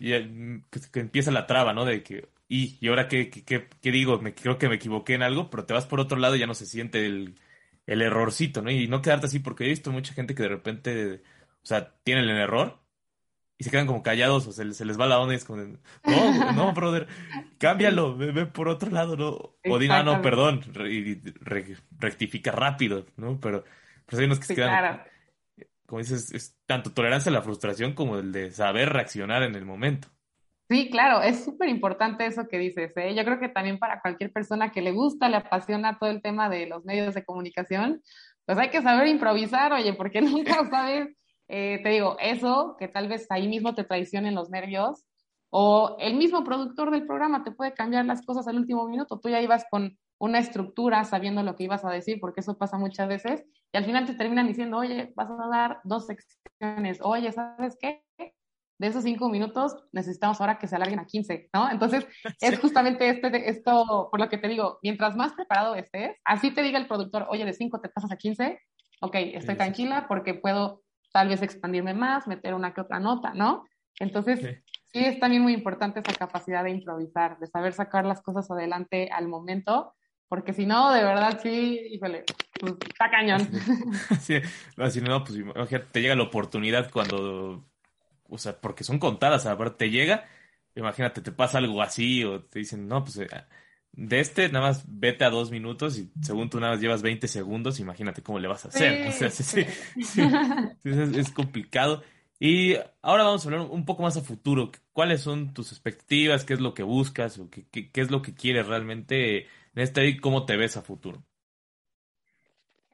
que, 0.92 1.00
empieza 1.00 1.32
la 1.32 1.48
traba, 1.48 1.72
¿no? 1.72 1.86
De 1.86 2.04
que, 2.04 2.28
y, 2.50 2.78
¿y 2.82 2.90
ahora 2.90 3.08
qué, 3.08 3.30
qué, 3.30 3.70
qué, 3.82 3.92
digo? 3.92 4.20
Me, 4.20 4.36
creo 4.36 4.58
que 4.58 4.68
me 4.68 4.76
equivoqué 4.76 5.14
en 5.14 5.24
algo, 5.24 5.50
pero 5.50 5.66
te 5.66 5.74
vas 5.74 5.86
por 5.86 6.02
otro 6.02 6.18
lado 6.18 6.36
y 6.36 6.40
ya 6.40 6.48
no 6.48 6.54
se 6.54 6.66
siente 6.66 7.06
el, 7.06 7.36
el 7.88 8.02
errorcito, 8.02 8.62
¿no? 8.62 8.70
Y 8.72 8.90
no 8.90 9.02
quedarte 9.02 9.28
así, 9.28 9.40
porque 9.40 9.64
he 9.64 9.70
visto 9.70 9.94
mucha 9.94 10.14
gente 10.14 10.36
que 10.36 10.44
de 10.44 10.50
repente, 10.50 11.22
o 11.64 11.66
sea, 11.66 11.96
tienen 12.04 12.26
el 12.26 12.38
error 12.38 12.85
y 13.58 13.64
se 13.64 13.72
quedan 13.72 13.88
como 13.88 14.04
callados 14.04 14.48
o 14.48 14.52
se, 14.52 14.74
se, 14.74 14.86
les 14.86 15.00
va 15.00 15.06
la 15.06 15.20
onda 15.20 15.34
y 15.34 15.38
es 15.38 15.46
como, 15.46 15.64
no, 15.64 16.52
no, 16.54 16.74
brother, 16.74 17.08
cámbialo, 17.58 18.18
ve, 18.18 18.46
por 18.46 18.68
otro 18.68 18.92
lado, 18.92 19.16
¿no? 19.16 19.72
O 19.72 19.80
di, 19.80 19.88
ah, 19.90 20.04
no, 20.04 20.22
perdón, 20.22 20.62
y 20.90 21.20
rectifica 21.98 22.52
rápido, 22.52 23.06
¿no? 23.16 23.40
Pero, 23.40 23.64
pero 24.06 24.20
hay 24.20 24.26
unos 24.26 24.40
que 24.40 24.46
se 24.46 24.56
quedan, 24.56 25.04
como 25.86 26.00
dices, 26.00 26.34
es 26.34 26.58
tanto 26.66 26.92
tolerancia 26.92 27.30
a 27.30 27.34
la 27.34 27.42
frustración 27.42 27.94
como 27.94 28.18
el 28.18 28.32
de 28.32 28.52
saber 28.52 28.92
reaccionar 28.92 29.44
en 29.44 29.56
el 29.56 29.66
momento. 29.66 30.10
Sí, 30.68 30.90
claro, 30.90 31.22
es 31.22 31.46
súper 31.46 31.70
importante 31.70 32.26
eso 32.26 32.48
que 32.48 32.58
dices. 32.58 32.92
¿eh? 32.98 33.14
Yo 33.16 33.24
creo 33.24 33.40
que 33.40 33.50
también 33.50 33.78
para 33.78 34.02
cualquier 34.02 34.32
persona 34.32 34.72
que 34.72 34.82
le 34.82 34.92
gusta, 34.92 35.30
le 35.30 35.38
apasiona 35.38 36.00
todo 36.00 36.10
el 36.10 36.24
tema 36.24 36.50
de 36.50 36.66
los 36.66 36.84
medios 36.86 37.14
de 37.14 37.24
comunicación, 37.24 38.02
pues 38.46 38.58
hay 38.58 38.70
que 38.70 38.82
saber 38.82 39.08
improvisar, 39.08 39.74
oye, 39.74 39.94
porque 39.94 40.22
nunca 40.22 40.68
sabes 40.70 41.16
eh, 41.48 41.80
te 41.84 41.90
digo, 41.90 42.18
eso 42.20 42.76
que 42.80 42.88
tal 42.88 43.08
vez 43.08 43.28
ahí 43.30 43.48
mismo 43.48 43.74
te 43.76 43.84
traicionen 43.84 44.36
los 44.36 44.50
nervios, 44.50 45.06
o 45.50 45.96
el 46.00 46.16
mismo 46.16 46.44
productor 46.44 46.92
del 46.92 47.06
programa 47.06 47.44
te 47.44 47.52
puede 47.52 47.74
cambiar 47.74 48.06
las 48.06 48.26
cosas 48.26 48.48
al 48.48 48.58
último 48.58 48.88
minuto. 48.88 49.20
Tú 49.20 49.30
ya 49.30 49.42
ibas 49.42 49.66
con 49.70 49.98
una 50.18 50.40
estructura 50.40 51.04
sabiendo 51.04 51.44
lo 51.44 51.56
que 51.56 51.64
ibas 51.64 51.86
a 51.86 51.92
decir, 51.92 52.20
porque 52.20 52.42
eso 52.42 52.58
pasa 52.58 52.78
muchas 52.78 53.08
veces, 53.08 53.46
y 53.72 53.78
al 53.78 53.86
final 53.86 54.06
te 54.06 54.16
terminan 54.16 54.48
diciendo, 54.48 54.78
oye, 54.78 55.14
vas 55.16 55.30
a 55.30 55.48
dar 55.48 55.80
dos 55.84 56.08
secciones, 56.08 57.00
oye, 57.02 57.32
¿sabes 57.32 57.78
qué? 57.80 58.04
De 58.78 58.88
esos 58.88 59.04
cinco 59.04 59.30
minutos 59.30 59.76
necesitamos 59.94 60.42
ahora 60.42 60.58
que 60.58 60.68
se 60.68 60.76
alarguen 60.76 61.00
a 61.00 61.06
15, 61.06 61.50
¿no? 61.54 61.70
Entonces, 61.72 62.06
es 62.42 62.60
justamente 62.60 63.08
este, 63.08 63.50
esto, 63.50 64.10
por 64.12 64.20
lo 64.20 64.30
que 64.30 64.38
te 64.38 64.48
digo, 64.48 64.80
mientras 64.84 65.16
más 65.16 65.34
preparado 65.34 65.76
estés, 65.76 66.18
así 66.26 66.52
te 66.52 66.62
diga 66.62 66.80
el 66.80 66.88
productor, 66.88 67.28
oye, 67.30 67.46
de 67.46 67.54
cinco 67.54 67.80
te 67.80 67.90
pasas 67.90 68.12
a 68.12 68.18
15, 68.18 68.60
ok, 69.02 69.16
estoy 69.16 69.56
tranquila 69.56 70.08
porque 70.08 70.34
puedo 70.34 70.85
tal 71.12 71.30
vez 71.30 71.42
expandirme 71.42 71.94
más, 71.94 72.28
meter 72.28 72.54
una 72.54 72.74
que 72.74 72.82
otra 72.82 73.00
nota, 73.00 73.34
¿no? 73.34 73.66
Entonces, 74.00 74.40
sí. 74.40 75.00
es 75.00 75.20
también 75.20 75.42
muy 75.42 75.54
importante 75.54 76.02
esa 76.02 76.14
capacidad 76.14 76.64
de 76.64 76.72
improvisar, 76.72 77.40
de 77.40 77.48
saber 77.48 77.74
sacar 77.74 78.06
las 78.06 78.22
cosas 78.22 78.50
adelante 78.52 79.10
al 79.12 79.28
momento, 79.28 79.94
porque 80.28 80.54
si 80.54 80.66
no, 80.66 80.92
de 80.92 81.04
verdad, 81.04 81.40
sí, 81.42 81.80
híjole, 81.92 82.24
pues, 82.60 82.74
está 82.88 83.10
cañón. 83.10 83.48
Sí, 84.20 84.40
si 84.90 85.02
no, 85.02 85.24
pues 85.24 85.40
te 85.92 86.02
llega 86.02 86.16
la 86.16 86.24
oportunidad 86.24 86.92
cuando, 86.92 87.66
o 88.28 88.38
sea, 88.38 88.60
porque 88.60 88.84
son 88.84 89.00
contadas, 89.00 89.46
a 89.46 89.56
ver, 89.56 89.72
te 89.72 89.90
llega, 89.90 90.26
imagínate, 90.76 91.22
te 91.22 91.32
pasa 91.32 91.60
algo 91.60 91.82
así, 91.82 92.24
o 92.24 92.44
te 92.44 92.60
dicen, 92.60 92.88
no, 92.88 93.04
pues... 93.04 93.20
De 93.98 94.20
este, 94.20 94.50
nada 94.50 94.68
más 94.68 94.84
vete 94.88 95.24
a 95.24 95.30
dos 95.30 95.52
minutos 95.52 95.98
y 95.98 96.12
según 96.22 96.50
tú 96.50 96.60
nada 96.60 96.74
más 96.74 96.82
llevas 96.82 97.02
20 97.02 97.28
segundos, 97.30 97.80
imagínate 97.80 98.22
cómo 98.22 98.40
le 98.40 98.48
vas 98.50 98.66
a 98.66 98.68
hacer. 98.68 99.08
o 99.08 99.12
sea, 99.12 99.30
sí, 99.30 99.64
sí, 100.04 100.22
es, 100.84 101.32
complicado. 101.32 102.04
Y 102.38 102.76
ahora 103.02 103.24
vamos 103.24 103.46
a 103.46 103.48
hablar 103.48 103.68
un 103.70 103.86
poco 103.86 104.04
más 104.04 104.18
a 104.18 104.22
futuro. 104.22 104.70
¿Cuáles 104.92 105.22
son 105.22 105.54
tus 105.54 105.72
expectativas? 105.72 106.44
¿Qué 106.44 106.56
es 106.56 106.60
lo 106.60 106.74
que 106.74 106.84
buscas? 106.84 107.40
¿O 107.40 107.50
qué, 107.50 107.66
qué, 107.70 108.02
es 108.02 108.12
lo 108.12 108.22
que 108.22 108.34
quieres 108.34 108.68
realmente 108.68 109.44
en 109.44 109.48
este 109.76 110.06
y 110.08 110.18
cómo 110.18 110.46
te 110.46 110.58
ves 110.58 110.76
a 110.76 110.82
futuro? 110.82 111.24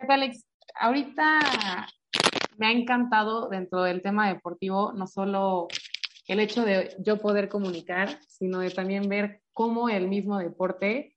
Alex, 0.07 0.45
ahorita 0.79 1.39
me 2.57 2.67
ha 2.67 2.71
encantado 2.71 3.49
dentro 3.49 3.81
del 3.83 4.03
tema 4.03 4.27
deportivo 4.27 4.93
no 4.93 5.07
solo 5.07 5.67
el 6.27 6.39
hecho 6.39 6.63
de 6.63 6.95
yo 6.99 7.17
poder 7.17 7.49
comunicar, 7.49 8.19
sino 8.27 8.59
de 8.59 8.69
también 8.69 9.09
ver 9.09 9.40
cómo 9.53 9.89
el 9.89 10.07
mismo 10.07 10.37
deporte 10.37 11.15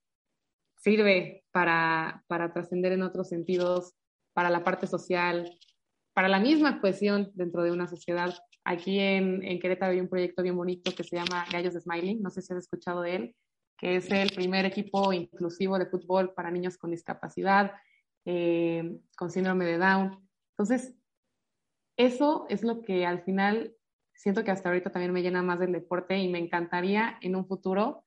sirve 0.76 1.44
para, 1.50 2.24
para 2.26 2.52
trascender 2.52 2.92
en 2.92 3.02
otros 3.02 3.28
sentidos, 3.28 3.94
para 4.34 4.50
la 4.50 4.64
parte 4.64 4.86
social, 4.86 5.50
para 6.12 6.28
la 6.28 6.40
misma 6.40 6.80
cohesión 6.80 7.30
dentro 7.34 7.62
de 7.62 7.70
una 7.70 7.86
sociedad. 7.86 8.34
Aquí 8.64 8.98
en, 8.98 9.42
en 9.42 9.58
Querétaro 9.60 9.92
hay 9.92 10.00
un 10.00 10.08
proyecto 10.08 10.42
bien 10.42 10.56
bonito 10.56 10.94
que 10.94 11.04
se 11.04 11.16
llama 11.16 11.46
Gallos 11.50 11.74
de 11.74 11.80
Smiling, 11.80 12.22
no 12.22 12.30
sé 12.30 12.42
si 12.42 12.52
has 12.52 12.60
escuchado 12.60 13.02
de 13.02 13.16
él, 13.16 13.36
que 13.78 13.96
es 13.96 14.10
el 14.10 14.30
primer 14.30 14.64
equipo 14.64 15.12
inclusivo 15.12 15.78
de 15.78 15.86
fútbol 15.86 16.34
para 16.34 16.50
niños 16.50 16.78
con 16.78 16.90
discapacidad, 16.90 17.72
eh, 18.24 18.98
con 19.16 19.30
síndrome 19.30 19.64
de 19.64 19.78
Down. 19.78 20.28
Entonces, 20.52 20.94
eso 21.96 22.46
es 22.48 22.62
lo 22.62 22.82
que 22.82 23.06
al 23.06 23.22
final 23.22 23.74
siento 24.14 24.44
que 24.44 24.50
hasta 24.50 24.68
ahorita 24.68 24.90
también 24.90 25.12
me 25.12 25.22
llena 25.22 25.42
más 25.42 25.58
del 25.58 25.72
deporte 25.72 26.18
y 26.18 26.28
me 26.28 26.38
encantaría 26.38 27.18
en 27.20 27.36
un 27.36 27.46
futuro 27.46 28.03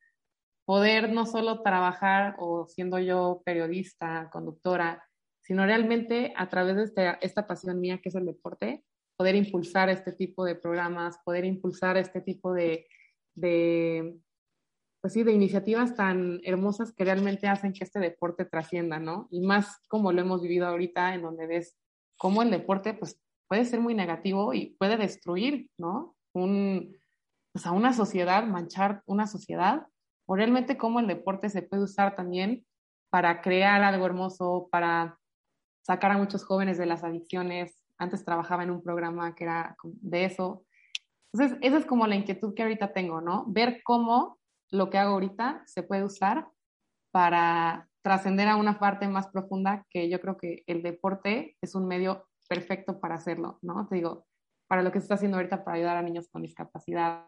poder 0.67 1.13
no 1.13 1.25
solo 1.25 1.61
trabajar 1.61 2.35
o 2.39 2.67
siendo 2.67 2.99
yo 2.99 3.41
periodista, 3.45 4.29
conductora, 4.33 5.01
sino 5.41 5.65
realmente 5.65 6.33
a 6.35 6.49
través 6.49 6.75
de 6.75 6.83
este, 6.83 7.17
esta 7.21 7.47
pasión 7.47 7.79
mía 7.79 8.01
que 8.03 8.09
es 8.09 8.15
el 8.15 8.25
deporte, 8.25 8.83
poder 9.17 9.35
impulsar 9.35 9.89
este 9.89 10.11
tipo 10.11 10.43
de 10.43 10.55
programas, 10.55 11.19
poder 11.23 11.45
impulsar 11.45 11.95
este 11.95 12.19
tipo 12.19 12.53
de, 12.53 12.85
pues 15.01 15.13
sí, 15.13 15.23
de 15.23 15.31
iniciativas 15.31 15.95
tan 15.95 16.41
hermosas 16.43 16.91
que 16.91 17.05
realmente 17.05 17.47
hacen 17.47 17.71
que 17.71 17.85
este 17.85 18.01
deporte 18.01 18.43
trascienda, 18.43 18.99
¿no? 18.99 19.29
Y 19.31 19.39
más 19.39 19.79
como 19.87 20.11
lo 20.11 20.19
hemos 20.19 20.41
vivido 20.41 20.67
ahorita, 20.67 21.15
en 21.15 21.21
donde 21.21 21.47
ves 21.47 21.77
cómo 22.17 22.41
el 22.41 22.51
deporte, 22.51 22.93
pues 22.93 23.17
puede 23.47 23.63
ser 23.63 23.79
muy 23.79 23.95
negativo 23.95 24.53
y 24.53 24.75
puede 24.77 24.97
destruir, 24.97 25.69
¿no? 25.77 26.17
Un, 26.33 26.93
pues 27.53 27.65
una 27.67 27.93
sociedad, 27.93 28.45
manchar 28.45 29.01
una 29.05 29.27
sociedad, 29.27 29.87
o 30.27 30.35
realmente 30.35 30.77
cómo 30.77 30.99
el 30.99 31.07
deporte 31.07 31.49
se 31.49 31.63
puede 31.63 31.83
usar 31.83 32.15
también 32.15 32.65
para 33.09 33.41
crear 33.41 33.81
algo 33.81 34.05
hermoso, 34.05 34.67
para 34.71 35.17
sacar 35.81 36.11
a 36.11 36.17
muchos 36.17 36.43
jóvenes 36.43 36.77
de 36.77 36.85
las 36.85 37.03
adicciones. 37.03 37.83
Antes 37.97 38.25
trabajaba 38.25 38.63
en 38.63 38.71
un 38.71 38.83
programa 38.83 39.33
que 39.33 39.45
era 39.45 39.75
de 39.83 40.25
eso. 40.25 40.65
Entonces, 41.33 41.57
esa 41.61 41.77
es 41.77 41.85
como 41.85 42.05
la 42.07 42.15
inquietud 42.15 42.53
que 42.53 42.63
ahorita 42.63 42.93
tengo, 42.93 43.21
¿no? 43.21 43.45
Ver 43.47 43.81
cómo 43.83 44.37
lo 44.69 44.89
que 44.89 44.97
hago 44.97 45.13
ahorita 45.13 45.63
se 45.65 45.83
puede 45.83 46.03
usar 46.03 46.49
para 47.11 47.89
trascender 48.01 48.49
a 48.49 48.57
una 48.57 48.79
parte 48.79 49.07
más 49.07 49.27
profunda 49.27 49.85
que 49.89 50.09
yo 50.09 50.19
creo 50.19 50.37
que 50.37 50.63
el 50.67 50.83
deporte 50.83 51.57
es 51.61 51.73
un 51.73 51.87
medio 51.87 52.27
perfecto 52.49 52.99
para 52.99 53.15
hacerlo, 53.15 53.59
¿no? 53.61 53.87
Te 53.87 53.95
digo, 53.95 54.27
para 54.67 54.81
lo 54.81 54.91
que 54.91 54.99
se 54.99 55.05
está 55.05 55.15
haciendo 55.15 55.37
ahorita 55.37 55.63
para 55.63 55.77
ayudar 55.77 55.97
a 55.97 56.01
niños 56.01 56.27
con 56.29 56.41
discapacidad, 56.41 57.27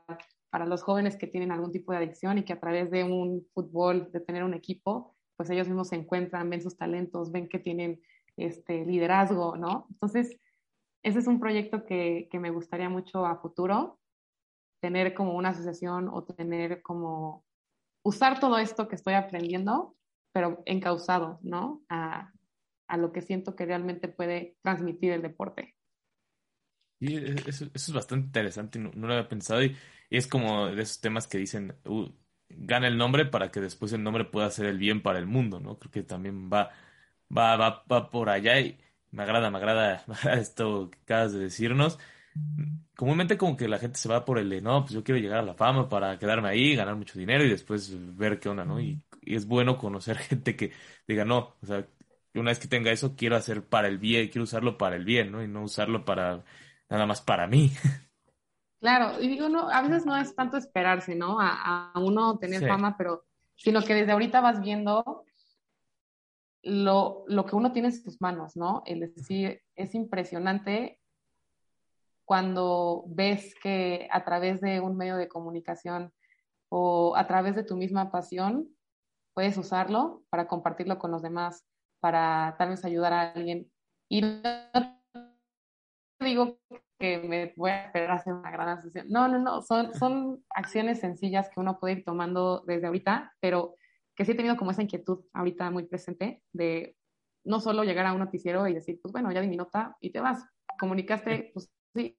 para 0.49 0.65
los 0.65 0.83
jóvenes 0.83 1.15
que 1.15 1.27
tienen 1.27 1.51
algún 1.51 1.71
tipo 1.71 1.91
de 1.91 1.99
adicción 1.99 2.37
y 2.37 2.43
que 2.43 2.53
a 2.53 2.59
través 2.59 2.89
de 2.91 3.03
un 3.03 3.45
fútbol, 3.53 4.11
de 4.11 4.19
tener 4.19 4.43
un 4.43 4.53
equipo, 4.53 5.15
pues 5.35 5.49
ellos 5.49 5.67
mismos 5.67 5.89
se 5.89 5.95
encuentran, 5.95 6.49
ven 6.49 6.61
sus 6.61 6.77
talentos, 6.77 7.31
ven 7.31 7.47
que 7.47 7.59
tienen 7.59 8.01
este 8.35 8.85
liderazgo, 8.85 9.55
¿no? 9.57 9.87
Entonces, 9.89 10.37
ese 11.03 11.19
es 11.19 11.27
un 11.27 11.39
proyecto 11.39 11.85
que, 11.85 12.27
que 12.31 12.39
me 12.39 12.49
gustaría 12.49 12.89
mucho 12.89 13.25
a 13.25 13.39
futuro, 13.39 13.99
tener 14.81 15.13
como 15.13 15.35
una 15.35 15.49
asociación 15.49 16.09
o 16.09 16.23
tener 16.23 16.81
como 16.81 17.45
usar 18.03 18.39
todo 18.39 18.57
esto 18.57 18.87
que 18.87 18.95
estoy 18.95 19.13
aprendiendo, 19.13 19.95
pero 20.33 20.61
encausado, 20.65 21.39
¿no? 21.41 21.83
A, 21.89 22.31
a 22.87 22.97
lo 22.97 23.11
que 23.11 23.21
siento 23.21 23.55
que 23.55 23.65
realmente 23.65 24.07
puede 24.07 24.57
transmitir 24.61 25.11
el 25.11 25.21
deporte. 25.21 25.75
Y 26.99 27.15
eso, 27.47 27.65
es 27.73 27.93
bastante 27.93 28.27
interesante, 28.27 28.77
no, 28.77 28.91
lo 28.91 29.13
había 29.13 29.29
pensado 29.29 29.63
y, 29.63 29.75
es 30.17 30.27
como 30.27 30.67
de 30.67 30.81
esos 30.81 31.01
temas 31.01 31.27
que 31.27 31.37
dicen, 31.37 31.75
uh, 31.85 32.09
gana 32.49 32.87
el 32.87 32.97
nombre 32.97 33.25
para 33.25 33.51
que 33.51 33.61
después 33.61 33.93
el 33.93 34.03
nombre 34.03 34.25
pueda 34.25 34.47
hacer 34.47 34.65
el 34.65 34.77
bien 34.77 35.01
para 35.03 35.19
el 35.19 35.27
mundo, 35.27 35.59
¿no? 35.59 35.77
Creo 35.79 35.91
que 35.91 36.03
también 36.03 36.49
va, 36.51 36.71
va, 37.35 37.55
va, 37.57 37.83
va 37.91 38.09
por 38.11 38.29
allá 38.29 38.59
y 38.59 38.79
me 39.11 39.23
agrada, 39.23 39.49
me 39.51 39.57
agrada, 39.57 40.03
me 40.07 40.13
agrada 40.15 40.39
esto 40.41 40.89
que 40.91 40.99
acabas 40.99 41.33
de 41.33 41.39
decirnos. 41.39 41.99
Comúnmente 42.95 43.37
como 43.37 43.55
que 43.55 43.67
la 43.69 43.79
gente 43.79 43.97
se 43.97 44.09
va 44.09 44.25
por 44.25 44.39
el 44.39 44.49
de, 44.49 44.61
no, 44.61 44.81
pues 44.83 44.93
yo 44.93 45.03
quiero 45.03 45.19
llegar 45.21 45.39
a 45.39 45.41
la 45.41 45.53
fama 45.55 45.87
para 45.87 46.19
quedarme 46.19 46.49
ahí, 46.49 46.75
ganar 46.75 46.95
mucho 46.95 47.17
dinero 47.17 47.45
y 47.45 47.49
después 47.49 47.91
ver 48.17 48.39
qué 48.39 48.49
onda, 48.49 48.65
¿no? 48.65 48.79
Y, 48.81 49.01
y 49.21 49.35
es 49.35 49.45
bueno 49.47 49.77
conocer 49.77 50.17
gente 50.19 50.55
que 50.55 50.71
diga, 51.07 51.23
no, 51.25 51.55
o 51.61 51.65
sea, 51.65 51.87
una 52.33 52.51
vez 52.51 52.59
que 52.59 52.67
tenga 52.67 52.91
eso, 52.91 53.15
quiero 53.15 53.35
hacer 53.37 53.65
para 53.67 53.87
el 53.87 53.97
bien, 53.99 54.27
quiero 54.29 54.43
usarlo 54.43 54.77
para 54.77 54.95
el 54.97 55.05
bien, 55.05 55.31
¿no? 55.31 55.43
Y 55.43 55.47
no 55.47 55.63
usarlo 55.63 56.03
para 56.05 56.43
nada 56.89 57.05
más 57.05 57.21
para 57.21 57.47
mí. 57.47 57.71
Claro, 58.79 59.21
y 59.21 59.27
digo, 59.27 59.49
no, 59.49 59.69
a 59.69 59.81
veces 59.81 60.05
no 60.05 60.15
es 60.15 60.33
tanto 60.35 60.57
esperarse, 60.57 61.15
¿no? 61.15 61.37
A, 61.39 61.91
uno 61.95 62.37
tener 62.37 62.65
fama, 62.65 62.95
pero 62.97 63.25
sino 63.55 63.81
que 63.81 63.93
desde 63.93 64.13
ahorita 64.13 64.39
vas 64.39 64.61
viendo 64.61 65.25
lo, 66.63 67.25
lo, 67.27 67.45
que 67.45 67.55
uno 67.57 67.73
tiene 67.73 67.89
en 67.89 67.93
sus 67.93 68.21
manos, 68.21 68.55
¿no? 68.55 68.83
Es 68.85 69.15
decir, 69.15 69.61
es 69.75 69.95
impresionante 69.95 70.99
cuando 72.23 73.03
ves 73.07 73.53
que 73.61 74.07
a 74.11 74.23
través 74.23 74.61
de 74.61 74.79
un 74.79 74.95
medio 74.95 75.17
de 75.17 75.27
comunicación 75.27 76.13
o 76.69 77.15
a 77.17 77.27
través 77.27 77.55
de 77.55 77.63
tu 77.63 77.75
misma 77.75 78.11
pasión 78.11 78.69
puedes 79.33 79.57
usarlo 79.57 80.23
para 80.29 80.47
compartirlo 80.47 80.99
con 80.99 81.11
los 81.11 81.21
demás, 81.21 81.65
para 81.99 82.55
tal 82.57 82.69
vez 82.69 82.85
ayudar 82.85 83.13
a 83.13 83.31
alguien. 83.31 83.69
Y 84.07 84.21
no 84.21 84.39
digo 86.19 86.59
que 86.99 87.17
me 87.19 87.53
voy 87.55 87.71
a 87.71 87.85
esperar 87.85 88.11
a 88.11 88.15
hacer 88.15 88.33
una 88.33 88.51
gran 88.51 88.67
asociación. 88.69 89.11
No, 89.11 89.27
no, 89.27 89.39
no, 89.39 89.61
son, 89.61 89.93
son 89.93 90.43
acciones 90.49 90.99
sencillas 90.99 91.49
que 91.49 91.59
uno 91.59 91.79
puede 91.79 91.95
ir 91.95 92.03
tomando 92.03 92.63
desde 92.67 92.87
ahorita, 92.87 93.33
pero 93.39 93.75
que 94.15 94.25
sí 94.25 94.33
he 94.33 94.35
tenido 94.35 94.57
como 94.57 94.71
esa 94.71 94.81
inquietud 94.81 95.23
ahorita 95.33 95.71
muy 95.71 95.85
presente 95.85 96.43
de 96.51 96.97
no 97.45 97.61
solo 97.61 97.83
llegar 97.83 98.05
a 98.05 98.13
un 98.13 98.19
noticiero 98.19 98.67
y 98.67 98.73
decir, 98.73 98.99
pues 99.01 99.13
bueno, 99.13 99.31
ya 99.31 99.39
di 99.39 99.47
mi 99.47 99.55
nota 99.55 99.95
y 100.01 100.11
te 100.11 100.19
vas. 100.19 100.45
Comunicaste, 100.77 101.51
pues 101.53 101.71
sí, 101.95 102.17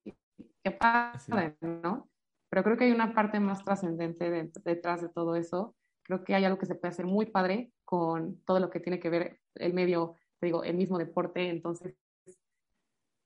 qué 0.64 0.71
padre, 0.71 1.57
¿no? 1.61 2.09
Pero 2.49 2.64
creo 2.64 2.77
que 2.77 2.85
hay 2.85 2.93
una 2.93 3.14
parte 3.14 3.38
más 3.38 3.62
trascendente 3.64 4.51
detrás 4.64 5.03
de 5.03 5.11
todo 5.11 5.37
eso. 5.37 5.77
Creo 6.03 6.25
que 6.25 6.35
hay 6.35 6.45
algo 6.45 6.59
que 6.59 6.66
se 6.66 6.75
puede 6.75 6.93
hacer 6.93 7.07
muy 7.07 7.27
padre 7.27 7.71
con 7.85 8.43
todo 8.45 8.61
lo 8.61 8.71
que 8.71 8.81
tiene 8.81 8.99
que 8.99 9.11
ver 9.11 9.40
el 9.57 9.75
medio, 9.75 10.16
te 10.40 10.47
digo, 10.47 10.64
el 10.64 10.77
mismo 10.77 10.99
deporte. 10.99 11.49
Entonces, 11.49 11.95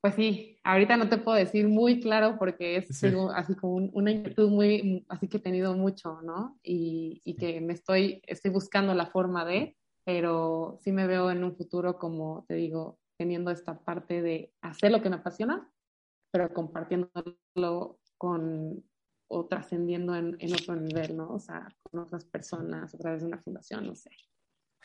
pues 0.05 0.17
sí, 0.17 0.61
ahorita 0.65 0.99
no 0.99 1.09
te 1.09 1.17
puedo 1.17 1.39
decir 1.39 1.67
muy 1.67 1.99
claro 1.99 2.37
porque 2.39 2.77
es 2.77 2.91
así 3.35 3.55
como 3.55 3.77
una 3.77 4.11
inquietud 4.11 4.51
muy, 4.51 5.07
así 5.09 5.29
que 5.29 5.39
he 5.39 5.41
tenido 5.41 5.73
mucho, 5.73 6.21
¿no? 6.21 6.59
Y, 6.63 7.23
y, 7.25 7.37
que 7.37 7.63
me 7.63 7.73
estoy, 7.73 8.21
estoy 8.27 8.51
buscando 8.51 8.93
la 8.93 9.07
forma 9.07 9.47
de, 9.47 9.79
pero 10.05 10.77
sí 10.83 10.93
me 10.93 11.07
veo 11.07 11.31
en 11.31 11.43
un 11.43 11.57
futuro 11.57 11.99
como, 11.99 12.45
te 12.47 12.53
digo, 12.53 12.99
teniendo 13.17 13.51
esta 13.51 13.79
parte 13.83 14.21
de 14.21 14.53
hacer 14.61 14.93
lo 14.93 15.01
que 15.01 15.09
me 15.09 15.17
apasiona, 15.17 15.73
pero 16.31 16.53
compartiéndolo 16.53 17.99
con 18.19 18.85
o 19.29 19.47
trascendiendo 19.47 20.15
en, 20.17 20.37
en 20.39 20.53
otro 20.53 20.77
nivel, 20.77 21.17
¿no? 21.17 21.31
O 21.31 21.39
sea, 21.39 21.67
con 21.83 22.01
otras 22.01 22.27
personas 22.27 22.95
a 22.95 22.99
través 22.99 23.23
de 23.23 23.29
una 23.29 23.39
fundación, 23.39 23.87
no 23.87 23.95
sé. 23.95 24.11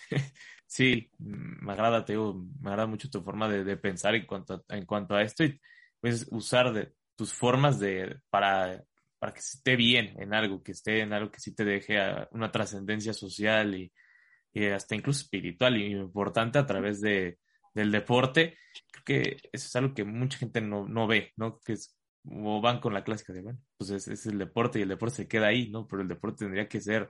Sí, 0.71 1.09
me 1.17 1.73
agrada, 1.73 2.05
te 2.05 2.13
digo, 2.13 2.45
me 2.61 2.69
agrada 2.69 2.85
mucho 2.85 3.09
tu 3.09 3.23
forma 3.23 3.49
de, 3.49 3.75
pensar 3.77 4.13
en 4.13 4.27
cuanto, 4.27 4.53
a, 4.53 4.75
en 4.75 4.85
cuanto 4.85 5.15
a 5.15 5.23
esto 5.23 5.43
y 5.43 5.59
pues 5.99 6.27
usar 6.29 6.71
de, 6.71 6.93
tus 7.19 7.33
formas 7.33 7.81
de, 7.81 8.21
para, 8.29 8.81
para 9.19 9.33
que 9.33 9.41
esté 9.41 9.75
bien 9.75 10.15
en 10.21 10.33
algo, 10.33 10.63
que 10.63 10.71
esté 10.71 11.01
en 11.01 11.11
algo 11.11 11.29
que 11.29 11.41
sí 11.41 11.53
te 11.53 11.65
deje 11.65 11.97
una 12.31 12.49
trascendencia 12.49 13.11
social 13.13 13.75
y, 13.75 13.91
hasta 14.73 14.95
incluso 14.95 15.23
espiritual 15.23 15.75
y 15.75 15.87
importante 15.91 16.59
a 16.59 16.65
través 16.65 17.01
de, 17.01 17.37
del 17.73 17.91
deporte. 17.91 18.57
Creo 18.89 19.03
que 19.03 19.21
eso 19.51 19.67
es 19.67 19.75
algo 19.75 19.93
que 19.93 20.05
mucha 20.05 20.37
gente 20.37 20.61
no, 20.61 20.87
no 20.87 21.07
ve, 21.07 21.33
¿no? 21.35 21.59
Que 21.59 21.73
es, 21.73 21.93
o 22.23 22.61
van 22.61 22.79
con 22.79 22.93
la 22.93 23.03
clásica 23.03 23.33
de, 23.33 23.41
bueno, 23.41 23.59
pues 23.77 23.89
es, 23.89 24.07
es, 24.07 24.25
el 24.25 24.39
deporte 24.39 24.79
y 24.79 24.83
el 24.83 24.89
deporte 24.89 25.17
se 25.17 25.27
queda 25.27 25.47
ahí, 25.47 25.69
¿no? 25.69 25.87
Pero 25.87 26.01
el 26.01 26.07
deporte 26.07 26.45
tendría 26.45 26.69
que 26.69 26.79
ser, 26.79 27.09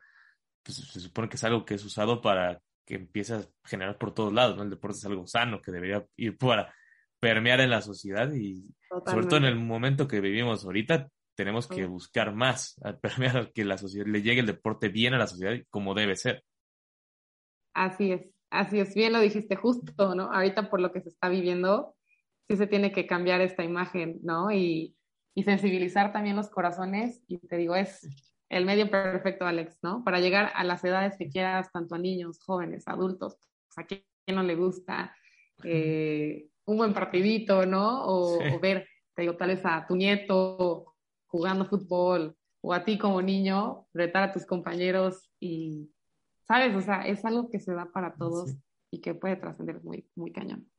pues 0.64 0.78
se 0.78 1.00
supone 1.00 1.30
que 1.30 1.36
es 1.36 1.44
algo 1.44 1.66
que 1.66 1.76
es 1.76 1.86
usado 1.86 2.20
para 2.20 2.60
que 2.90 2.96
empieza 2.96 3.38
a 3.38 3.46
generar 3.64 4.00
por 4.00 4.16
todos 4.16 4.34
lados, 4.34 4.58
¿no? 4.58 4.64
El 4.64 4.72
deporte 4.72 4.98
es 4.98 5.06
algo 5.06 5.28
sano 5.28 5.62
que 5.62 5.72
debería 5.72 6.04
ir 6.18 6.36
para 6.40 6.74
permear 7.20 7.62
en 7.62 7.70
la 7.70 7.84
sociedad 7.84 8.34
y 8.34 8.66
sobre 9.06 9.28
todo 9.28 9.38
en 9.38 9.46
el 9.46 9.58
momento 9.58 10.08
que 10.08 10.20
vivimos 10.20 10.66
ahorita, 10.66 11.08
tenemos 11.36 11.68
que 11.68 11.86
buscar 11.86 12.34
más, 12.34 12.82
permear 13.02 13.52
que 13.54 13.64
la 13.64 13.78
sociedad 13.78 14.08
le 14.08 14.24
llegue 14.24 14.40
el 14.40 14.48
deporte 14.48 14.90
bien 14.90 15.14
a 15.14 15.20
la 15.20 15.28
sociedad 15.28 15.56
como 15.70 15.94
debe 15.94 16.16
ser. 16.16 16.44
Así 17.76 18.12
es, 18.12 18.28
así 18.50 18.80
es, 18.80 18.96
bien 18.96 19.14
lo 19.14 19.20
dijiste 19.20 19.56
justo, 19.56 20.16
¿no? 20.16 20.34
Ahorita 20.34 20.72
por 20.72 20.82
lo 20.82 20.92
que 20.92 21.02
se 21.02 21.10
está 21.10 21.30
viviendo, 21.30 21.96
sí 22.48 22.58
se 22.58 22.66
tiene 22.66 22.92
que 22.92 23.06
cambiar 23.06 23.42
esta 23.42 23.64
imagen, 23.64 24.18
¿no? 24.24 24.52
Y, 24.52 24.96
y 25.36 25.44
sensibilizar 25.44 26.12
también 26.12 26.36
los 26.36 26.50
corazones, 26.50 27.22
y 27.28 27.38
te 27.38 27.58
digo, 27.58 27.76
es 27.76 28.02
el 28.50 28.66
medio 28.66 28.90
perfecto, 28.90 29.46
Alex, 29.46 29.78
¿no? 29.84 30.04
Para 30.04 30.20
llegar 30.20 30.52
a 30.56 30.64
las 30.64 30.84
edades 30.84 31.16
que 31.18 31.30
quieras, 31.30 31.72
tanto 31.72 31.96
a 31.96 32.00
niños, 32.00 32.40
jóvenes, 32.40 32.88
adultos, 32.88 33.38
pues, 33.68 33.78
a 33.78 33.86
quién 33.86 34.04
no 34.28 34.44
le 34.44 34.56
gusta 34.56 35.16
eh, 35.64 36.48
un 36.66 36.78
buen 36.78 36.94
partidito, 36.94 37.66
¿no? 37.66 38.06
O, 38.06 38.60
ver, 38.60 38.88
te 39.16 39.22
digo, 39.24 39.36
tal 39.36 39.50
vez 39.50 39.62
a 39.64 39.86
tu 39.88 39.96
nieto 39.96 40.96
jugando 41.28 41.66
fútbol 41.66 42.36
o 42.62 42.74
a 42.74 42.84
ti 42.84 42.98
como 42.98 43.22
niño, 43.22 43.88
retar 43.94 44.24
a 44.24 44.32
tus 44.32 44.46
compañeros 44.46 45.30
y, 45.40 45.92
¿sabes? 46.48 46.76
O 46.76 46.82
sea, 46.82 47.08
es 47.08 47.24
algo 47.26 47.50
que 47.50 47.60
se 47.60 47.74
da 47.74 47.86
para 47.92 48.16
todos 48.16 48.56
y 48.92 49.00
que 49.00 49.14
puede 49.14 49.36
trascender 49.36 49.82
muy, 49.84 50.08
muy 50.16 50.32
cañón. 50.32 50.70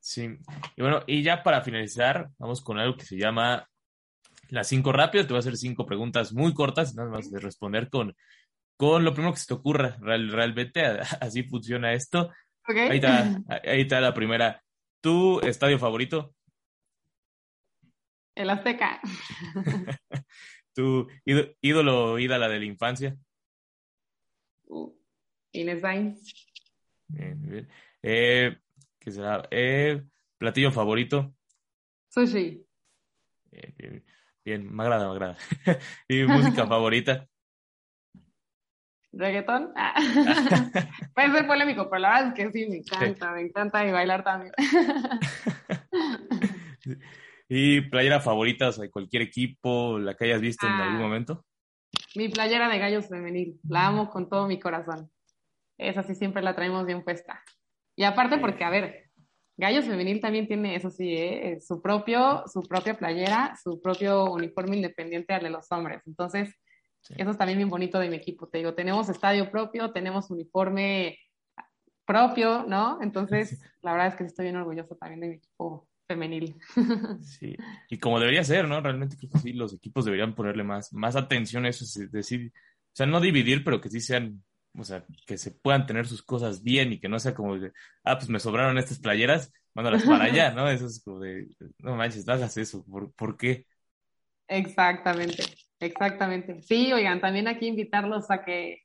Sí, 0.00 0.38
y 0.76 0.82
bueno, 0.82 1.00
y 1.06 1.22
ya 1.22 1.42
para 1.42 1.62
finalizar, 1.62 2.30
vamos 2.38 2.60
con 2.60 2.78
algo 2.78 2.96
que 2.96 3.06
se 3.06 3.16
llama 3.16 3.66
las 4.48 4.68
cinco 4.68 4.92
rápido, 4.92 5.24
te 5.24 5.32
voy 5.32 5.38
a 5.38 5.40
hacer 5.40 5.56
cinco 5.56 5.86
preguntas 5.86 6.32
muy 6.32 6.54
cortas, 6.54 6.94
nada 6.94 7.10
más 7.10 7.30
de 7.30 7.40
responder 7.40 7.88
con, 7.88 8.14
con 8.76 9.04
lo 9.04 9.12
primero 9.12 9.32
que 9.32 9.40
se 9.40 9.46
te 9.46 9.54
ocurra. 9.54 9.96
Real, 10.00 10.30
realmente 10.30 10.82
así 11.20 11.42
funciona 11.44 11.92
esto. 11.92 12.30
Ahí, 12.66 12.96
está, 12.96 13.42
ahí 13.64 13.82
está 13.82 14.00
la 14.00 14.14
primera. 14.14 14.62
¿Tu 15.00 15.40
estadio 15.40 15.78
favorito? 15.78 16.34
El 18.34 18.50
Azteca. 18.50 19.00
¿Tu 20.74 21.06
ídolo 21.60 22.12
o 22.12 22.18
ídola 22.18 22.48
de 22.48 22.58
la 22.58 22.64
infancia? 22.64 23.16
Uh, 24.66 24.92
Inés 25.52 25.80
Bien, 27.06 27.40
bien. 27.40 27.68
Eh, 28.02 28.56
¿Qué 28.98 29.10
será? 29.12 29.46
Eh, 29.50 30.02
¿Platillo 30.36 30.72
favorito? 30.72 31.34
Sushi. 32.08 32.66
Bien, 33.50 33.74
bien. 33.76 34.04
Bien, 34.44 34.74
me 34.74 34.82
agrada, 34.82 35.06
me 35.06 35.12
agrada. 35.12 35.36
¿Y 36.08 36.24
música 36.24 36.66
favorita? 36.68 37.26
¿Reggaetón? 39.12 39.72
Ah. 39.76 39.94
Puede 41.14 41.32
ser 41.32 41.46
polémico, 41.46 41.88
pero 41.88 42.00
la 42.00 42.08
verdad 42.10 42.28
es 42.28 42.34
que 42.34 42.52
sí, 42.52 42.68
me 42.68 42.76
encanta, 42.78 43.32
me 43.32 43.42
encanta 43.42 43.86
y 43.86 43.92
bailar 43.92 44.24
también. 44.24 44.52
¿Y 47.48 47.82
playera 47.82 48.20
favorita, 48.20 48.68
o 48.68 48.72
sea, 48.72 48.90
cualquier 48.90 49.22
equipo, 49.22 49.98
la 49.98 50.14
que 50.14 50.24
hayas 50.24 50.40
visto 50.40 50.66
en 50.66 50.72
algún 50.72 50.96
ah. 50.96 51.02
momento? 51.02 51.44
Mi 52.16 52.28
playera 52.28 52.68
de 52.68 52.78
gallos 52.78 53.08
femenil, 53.08 53.60
la 53.68 53.86
amo 53.86 54.10
con 54.10 54.28
todo 54.28 54.46
mi 54.46 54.58
corazón. 54.58 55.10
Esa 55.78 56.02
sí 56.02 56.14
siempre 56.14 56.42
la 56.42 56.54
traemos 56.54 56.84
bien 56.84 57.04
puesta. 57.04 57.42
Y 57.96 58.04
aparte 58.04 58.38
porque, 58.38 58.64
a 58.64 58.70
ver, 58.70 59.03
Gallos 59.56 59.84
Femenil 59.84 60.20
también 60.20 60.48
tiene, 60.48 60.74
eso 60.74 60.90
sí, 60.90 61.14
¿eh? 61.16 61.58
su, 61.60 61.80
propio, 61.80 62.44
su 62.52 62.62
propia 62.62 62.94
playera, 62.94 63.56
su 63.62 63.80
propio 63.80 64.32
uniforme 64.32 64.76
independiente 64.76 65.32
al 65.32 65.42
de 65.42 65.50
los 65.50 65.70
hombres. 65.70 66.02
Entonces, 66.06 66.54
eso 67.16 67.30
es 67.30 67.38
también 67.38 67.58
bien 67.58 67.68
bonito 67.68 67.98
de 67.98 68.08
mi 68.08 68.16
equipo. 68.16 68.48
Te 68.48 68.58
digo, 68.58 68.74
tenemos 68.74 69.08
estadio 69.08 69.50
propio, 69.50 69.92
tenemos 69.92 70.30
uniforme 70.30 71.18
propio, 72.04 72.64
¿no? 72.66 72.98
Entonces, 73.00 73.60
la 73.82 73.92
verdad 73.92 74.08
es 74.08 74.16
que 74.16 74.24
estoy 74.24 74.46
bien 74.46 74.56
orgulloso 74.56 74.96
también 74.96 75.20
de 75.20 75.28
mi 75.28 75.34
equipo 75.34 75.88
femenil. 76.06 76.56
Sí, 77.22 77.56
y 77.88 77.98
como 77.98 78.18
debería 78.18 78.44
ser, 78.44 78.68
¿no? 78.68 78.80
Realmente 78.80 79.16
creo 79.16 79.30
que 79.30 79.38
sí, 79.38 79.52
los 79.52 79.72
equipos 79.72 80.04
deberían 80.04 80.34
ponerle 80.34 80.64
más, 80.64 80.92
más 80.92 81.16
atención 81.16 81.64
a 81.64 81.68
eso, 81.68 81.84
es 81.84 82.10
decir, 82.10 82.52
o 82.54 82.96
sea, 82.96 83.06
no 83.06 83.20
dividir, 83.20 83.64
pero 83.64 83.80
que 83.80 83.88
sí 83.88 84.00
sean 84.00 84.42
o 84.76 84.84
sea, 84.84 85.04
que 85.26 85.38
se 85.38 85.50
puedan 85.50 85.86
tener 85.86 86.06
sus 86.06 86.22
cosas 86.22 86.62
bien 86.62 86.92
y 86.92 87.00
que 87.00 87.08
no 87.08 87.18
sea 87.18 87.34
como 87.34 87.58
de, 87.58 87.72
ah, 88.04 88.16
pues 88.16 88.28
me 88.28 88.40
sobraron 88.40 88.78
estas 88.78 88.98
playeras, 88.98 89.52
mándalas 89.74 90.02
para 90.04 90.24
allá, 90.24 90.52
¿no? 90.52 90.68
Eso 90.68 90.86
es 90.86 91.02
como 91.02 91.20
de, 91.20 91.48
no 91.78 91.96
manches, 91.96 92.26
no 92.26 92.32
hagas 92.32 92.56
eso, 92.56 92.84
¿por, 92.84 93.12
¿por 93.12 93.36
qué? 93.36 93.66
Exactamente, 94.48 95.44
Exactamente. 95.80 96.62
Sí, 96.62 96.92
oigan, 96.92 97.20
también 97.20 97.46
aquí 97.46 97.66
invitarlos 97.66 98.30
a 98.30 98.42
que 98.42 98.82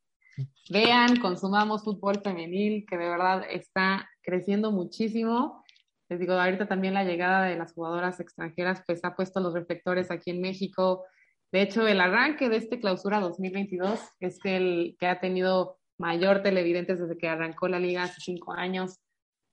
vean, 0.70 1.18
consumamos 1.18 1.84
fútbol 1.84 2.22
femenil, 2.22 2.86
que 2.88 2.98
de 2.98 3.10
verdad 3.10 3.44
está 3.50 4.10
creciendo 4.22 4.72
muchísimo. 4.72 5.64
Les 6.10 6.20
digo, 6.20 6.34
ahorita 6.34 6.68
también 6.68 6.94
la 6.94 7.04
llegada 7.04 7.46
de 7.46 7.56
las 7.56 7.74
jugadoras 7.74 8.20
extranjeras, 8.20 8.84
pues 8.86 9.04
ha 9.06 9.16
puesto 9.16 9.40
los 9.40 9.54
reflectores 9.54 10.12
aquí 10.12 10.32
en 10.32 10.42
México. 10.42 11.06
De 11.52 11.62
hecho, 11.62 11.88
el 11.88 12.02
arranque 12.02 12.50
de 12.50 12.58
este 12.58 12.80
clausura 12.80 13.20
2022 13.20 14.00
es 14.20 14.40
el 14.44 14.98
que 15.00 15.08
ha 15.08 15.20
tenido 15.20 15.79
mayor 16.00 16.42
televidentes 16.42 17.00
desde 17.00 17.18
que 17.18 17.28
arrancó 17.28 17.68
la 17.68 17.80
liga 17.80 18.04
hace 18.04 18.22
cinco 18.22 18.54
años. 18.54 18.98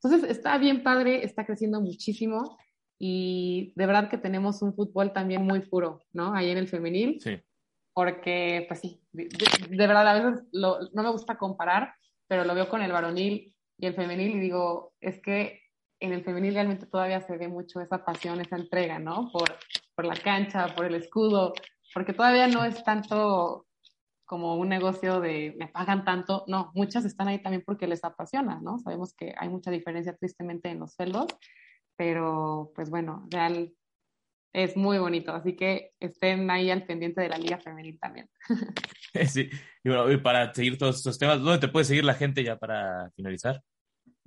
Entonces, 0.03 0.31
está 0.31 0.57
bien 0.59 0.83
padre, 0.83 1.25
está 1.25 1.45
creciendo 1.45 1.81
muchísimo 1.81 2.57
y 2.99 3.73
de 3.77 3.87
verdad 3.87 4.09
que 4.09 4.19
tenemos 4.19 4.63
un 4.63 4.75
fútbol 4.75 5.13
también 5.13 5.43
muy 5.43 5.61
puro, 5.61 6.05
¿no? 6.13 6.35
Ahí 6.35 6.51
en 6.51 6.59
el 6.59 6.69
femenil. 6.69 7.21
Sí. 7.21 7.41
Porque, 7.93 8.65
pues 8.69 8.81
sí, 8.81 9.01
de, 9.13 9.29
verdad 9.71 10.07
a 10.07 10.15
veces 10.15 10.45
no 10.53 11.03
me 11.03 11.11
gusta 11.11 11.39
comparar, 11.39 11.95
pero 12.29 12.45
lo 12.45 12.55
veo 12.55 12.69
con 12.69 12.83
el 12.83 12.93
varonil 12.93 13.55
y 13.79 13.87
el 13.87 13.95
femenil 13.95 14.37
y 14.37 14.41
digo, 14.41 14.93
es 15.01 15.21
que 15.21 15.63
en 16.01 16.13
el 16.13 16.23
femenil 16.23 16.55
realmente 16.55 16.87
todavía 16.87 17.23
se 17.23 17.37
ve 17.39 17.49
mucho 17.49 17.81
esa 17.81 18.05
pasión, 18.05 18.41
esa 18.41 18.57
entrega, 18.57 18.99
¿no? 18.99 19.31
Por, 19.33 19.57
por 19.95 20.05
la 20.05 20.15
cancha, 20.15 20.75
por 20.75 20.85
el 20.85 20.95
escudo, 20.95 21.55
porque 21.95 22.13
todavía 22.13 22.49
no 22.49 22.65
es 22.65 22.85
tanto 22.85 23.66
como 24.27 24.57
un 24.57 24.69
negocio 24.69 25.21
de 25.21 25.55
me 25.59 25.69
pagan 25.69 26.05
tanto, 26.05 26.45
no, 26.49 26.73
muchas 26.75 27.05
están 27.05 27.29
ahí 27.29 27.41
también 27.41 27.63
porque 27.65 27.87
les 27.87 28.05
apasiona, 28.05 28.61
¿no? 28.61 28.79
Sabemos 28.79 29.15
que 29.15 29.35
hay 29.39 29.49
mucha 29.49 29.71
diferencia 29.71 30.17
tristemente 30.17 30.69
en 30.69 30.81
los 30.81 30.95
sueldos, 30.95 31.27
pero 31.97 32.73
pues 32.75 32.91
bueno, 32.91 33.27
real 33.31 33.73
es 34.53 34.77
muy 34.77 34.99
bonito, 34.99 35.33
así 35.33 35.55
que 35.55 35.93
estén 36.01 36.51
ahí 36.51 36.71
al 36.71 36.85
pendiente 36.85 37.21
de 37.21 37.29
la 37.29 37.39
Liga 37.39 37.59
Femenil 37.59 37.99
también. 37.99 38.29
Sí, 39.29 39.49
y 39.83 39.89
bueno, 39.89 40.23
para 40.23 40.53
seguir 40.53 40.77
todos 40.77 40.97
estos 40.97 41.19
temas, 41.19 41.41
¿dónde 41.41 41.59
te 41.59 41.73
puede 41.73 41.85
seguir 41.85 42.05
la 42.05 42.15
gente 42.15 42.45
ya 42.45 42.57
para 42.57 43.11
finalizar? 43.13 43.63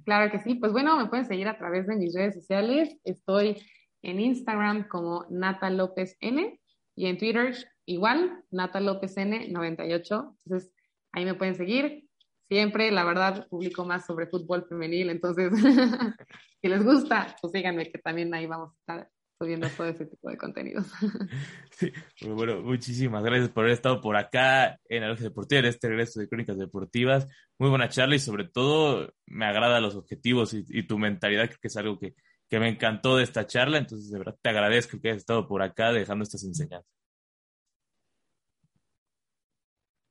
Claro 0.03 0.31
que 0.31 0.39
sí, 0.39 0.55
pues 0.55 0.71
bueno, 0.71 0.97
me 0.97 1.07
pueden 1.07 1.25
seguir 1.25 1.47
a 1.47 1.57
través 1.57 1.85
de 1.87 1.95
mis 1.95 2.15
redes 2.15 2.35
sociales, 2.35 2.97
estoy 3.03 3.57
en 4.01 4.19
Instagram 4.19 4.87
como 4.87 5.25
Nata 5.29 5.69
López 5.69 6.17
N 6.21 6.59
y 6.99 7.05
en 7.05 7.17
Twitter 7.17 7.55
igual, 7.85 8.43
Nata 8.51 8.81
López 8.81 9.15
N98, 9.15 10.35
entonces 10.43 10.73
ahí 11.13 11.23
me 11.23 11.33
pueden 11.33 11.55
seguir. 11.55 12.03
Siempre, 12.49 12.91
la 12.91 13.05
verdad, 13.05 13.47
publico 13.47 13.85
más 13.85 14.05
sobre 14.05 14.27
fútbol 14.27 14.65
femenil, 14.67 15.09
entonces, 15.09 15.53
si 16.61 16.67
les 16.67 16.83
gusta, 16.83 17.37
pues 17.41 17.53
síganme, 17.53 17.89
que 17.89 17.99
también 17.99 18.33
ahí 18.33 18.47
vamos 18.47 18.71
a 18.71 18.79
estar 18.79 19.09
subiendo 19.39 19.69
todo 19.69 19.87
ese 19.87 20.07
tipo 20.07 20.29
de 20.29 20.37
contenidos. 20.37 20.91
Bueno, 22.35 22.61
muchísimas 22.61 23.23
gracias 23.23 23.49
por 23.49 23.63
haber 23.63 23.75
estado 23.75 24.01
por 24.01 24.17
acá 24.17 24.77
en 24.89 25.03
Alogia 25.03 25.29
Deportiva, 25.29 25.59
en 25.59 25.67
este 25.67 25.87
regreso 25.87 26.19
de 26.19 26.27
Crónicas 26.27 26.57
Deportivas. 26.57 27.29
Muy 27.57 27.69
buena 27.69 27.87
charla 27.87 28.15
y 28.15 28.19
sobre 28.19 28.49
todo 28.49 29.13
me 29.25 29.45
agrada 29.45 29.79
los 29.79 29.95
objetivos 29.95 30.53
y, 30.53 30.83
tu 30.83 30.97
mentalidad, 30.97 31.45
creo 31.45 31.59
que 31.61 31.67
es 31.69 31.77
algo 31.77 31.97
que, 31.97 32.15
que, 32.49 32.59
me 32.59 32.69
encantó 32.69 33.17
de 33.17 33.23
esta 33.23 33.45
charla, 33.45 33.77
entonces 33.77 34.09
de 34.11 34.17
verdad 34.17 34.37
te 34.41 34.49
agradezco 34.49 34.99
que 34.99 35.09
hayas 35.09 35.19
estado 35.19 35.47
por 35.47 35.61
acá 35.61 35.91
dejando 35.91 36.23
estas 36.23 36.43
enseñanzas. 36.43 36.91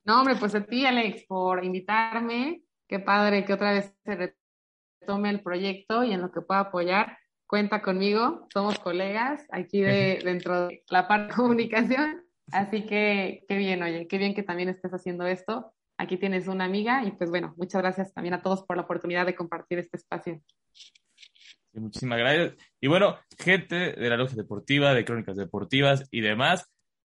No, 0.05 0.21
hombre, 0.21 0.37
pues 0.37 0.55
a 0.55 0.65
ti, 0.65 0.87
Alex, 0.87 1.25
por 1.27 1.65
invitarme. 1.65 2.63
Qué 2.89 2.99
padre 2.99 3.45
que 3.45 3.53
otra 3.53 3.73
vez 3.73 3.95
se 4.05 4.35
retome 5.03 5.31
el 5.31 5.43
proyecto 5.43 6.05
y 6.05 6.13
en 6.13 6.23
lo 6.23 6.33
que 6.33 6.41
pueda 6.41 6.61
apoyar 6.61 7.19
cuenta 7.49 7.83
conmigo, 7.83 8.47
somos 8.53 8.79
colegas 8.79 9.45
aquí 9.51 9.81
de, 9.81 10.21
dentro 10.25 10.69
de 10.69 10.85
la 10.91 11.09
parte 11.09 11.29
de 11.29 11.35
comunicación, 11.35 12.23
así 12.53 12.85
que 12.85 13.45
qué 13.49 13.57
bien, 13.57 13.83
oye, 13.83 14.07
qué 14.07 14.19
bien 14.19 14.35
que 14.35 14.45
también 14.45 14.69
estés 14.69 14.93
haciendo 14.93 15.27
esto. 15.27 15.73
Aquí 15.97 16.17
tienes 16.17 16.47
una 16.47 16.65
amiga 16.65 17.03
y 17.05 17.11
pues 17.13 17.31
bueno, 17.31 17.55
muchas 17.57 17.83
gracias 17.83 18.13
también 18.13 18.35
a 18.35 18.43
todos 18.43 18.63
por 18.63 18.77
la 18.77 18.85
oportunidad 18.85 19.27
de 19.27 19.35
compartir 19.35 19.79
este 19.81 19.97
espacio. 19.97 20.41
Muchísimas 21.79 22.19
gracias. 22.19 22.55
Y 22.81 22.89
bueno, 22.89 23.19
gente 23.39 23.93
de 23.93 24.09
la 24.09 24.17
Logia 24.17 24.37
Deportiva, 24.37 24.95
de 24.95 25.05
Crónicas 25.05 25.37
Deportivas 25.37 26.07
y 26.11 26.21
demás, 26.21 26.71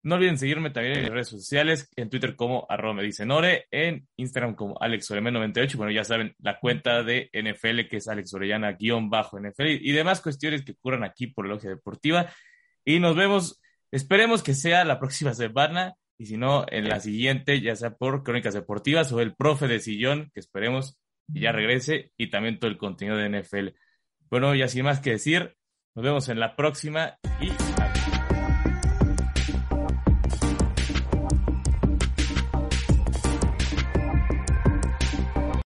no 0.04 0.16
olviden 0.16 0.36
seguirme 0.36 0.70
también 0.70 0.96
en 0.96 1.02
mis 1.02 1.12
redes 1.12 1.28
sociales, 1.28 1.88
en 1.94 2.10
Twitter 2.10 2.34
como 2.34 2.66
arroba 2.68 2.94
me 2.94 3.04
dice 3.04 3.24
Nore, 3.24 3.66
en 3.70 4.08
Instagram 4.16 4.56
como 4.56 4.74
AlexOreme98, 4.76 5.76
bueno, 5.76 5.92
ya 5.92 6.02
saben, 6.02 6.34
la 6.38 6.58
cuenta 6.58 7.04
de 7.04 7.30
NFL 7.32 7.88
que 7.88 7.98
es 7.98 8.08
Alex 8.08 8.34
Orellana 8.34 8.72
guion 8.72 9.10
bajo 9.10 9.38
NFL 9.38 9.78
y 9.80 9.92
demás 9.92 10.20
cuestiones 10.20 10.64
que 10.64 10.72
ocurran 10.72 11.04
aquí 11.04 11.28
por 11.28 11.46
la 11.46 11.54
Logia 11.54 11.70
Deportiva. 11.70 12.28
Y 12.84 12.98
nos 12.98 13.14
vemos, 13.14 13.60
esperemos 13.92 14.42
que 14.42 14.54
sea 14.54 14.84
la 14.84 14.98
próxima 14.98 15.34
semana 15.34 15.94
y 16.18 16.26
si 16.26 16.36
no, 16.36 16.64
en 16.68 16.88
la 16.88 17.00
siguiente, 17.00 17.60
ya 17.60 17.76
sea 17.76 17.94
por 17.94 18.22
Crónicas 18.22 18.54
Deportivas 18.54 19.12
o 19.12 19.20
el 19.20 19.34
profe 19.34 19.66
de 19.68 19.80
sillón, 19.80 20.30
que 20.34 20.40
esperemos 20.40 20.98
ya 21.28 21.52
regrese 21.52 22.12
y 22.16 22.30
también 22.30 22.58
todo 22.58 22.70
el 22.70 22.78
contenido 22.78 23.16
de 23.16 23.28
NFL. 23.28 23.68
Bueno, 24.32 24.54
ya 24.54 24.66
sin 24.66 24.86
más 24.86 25.00
que 25.00 25.10
decir, 25.10 25.58
nos 25.94 26.02
vemos 26.02 26.30
en 26.30 26.40
la 26.40 26.56
próxima 26.56 27.18
y 27.38 27.50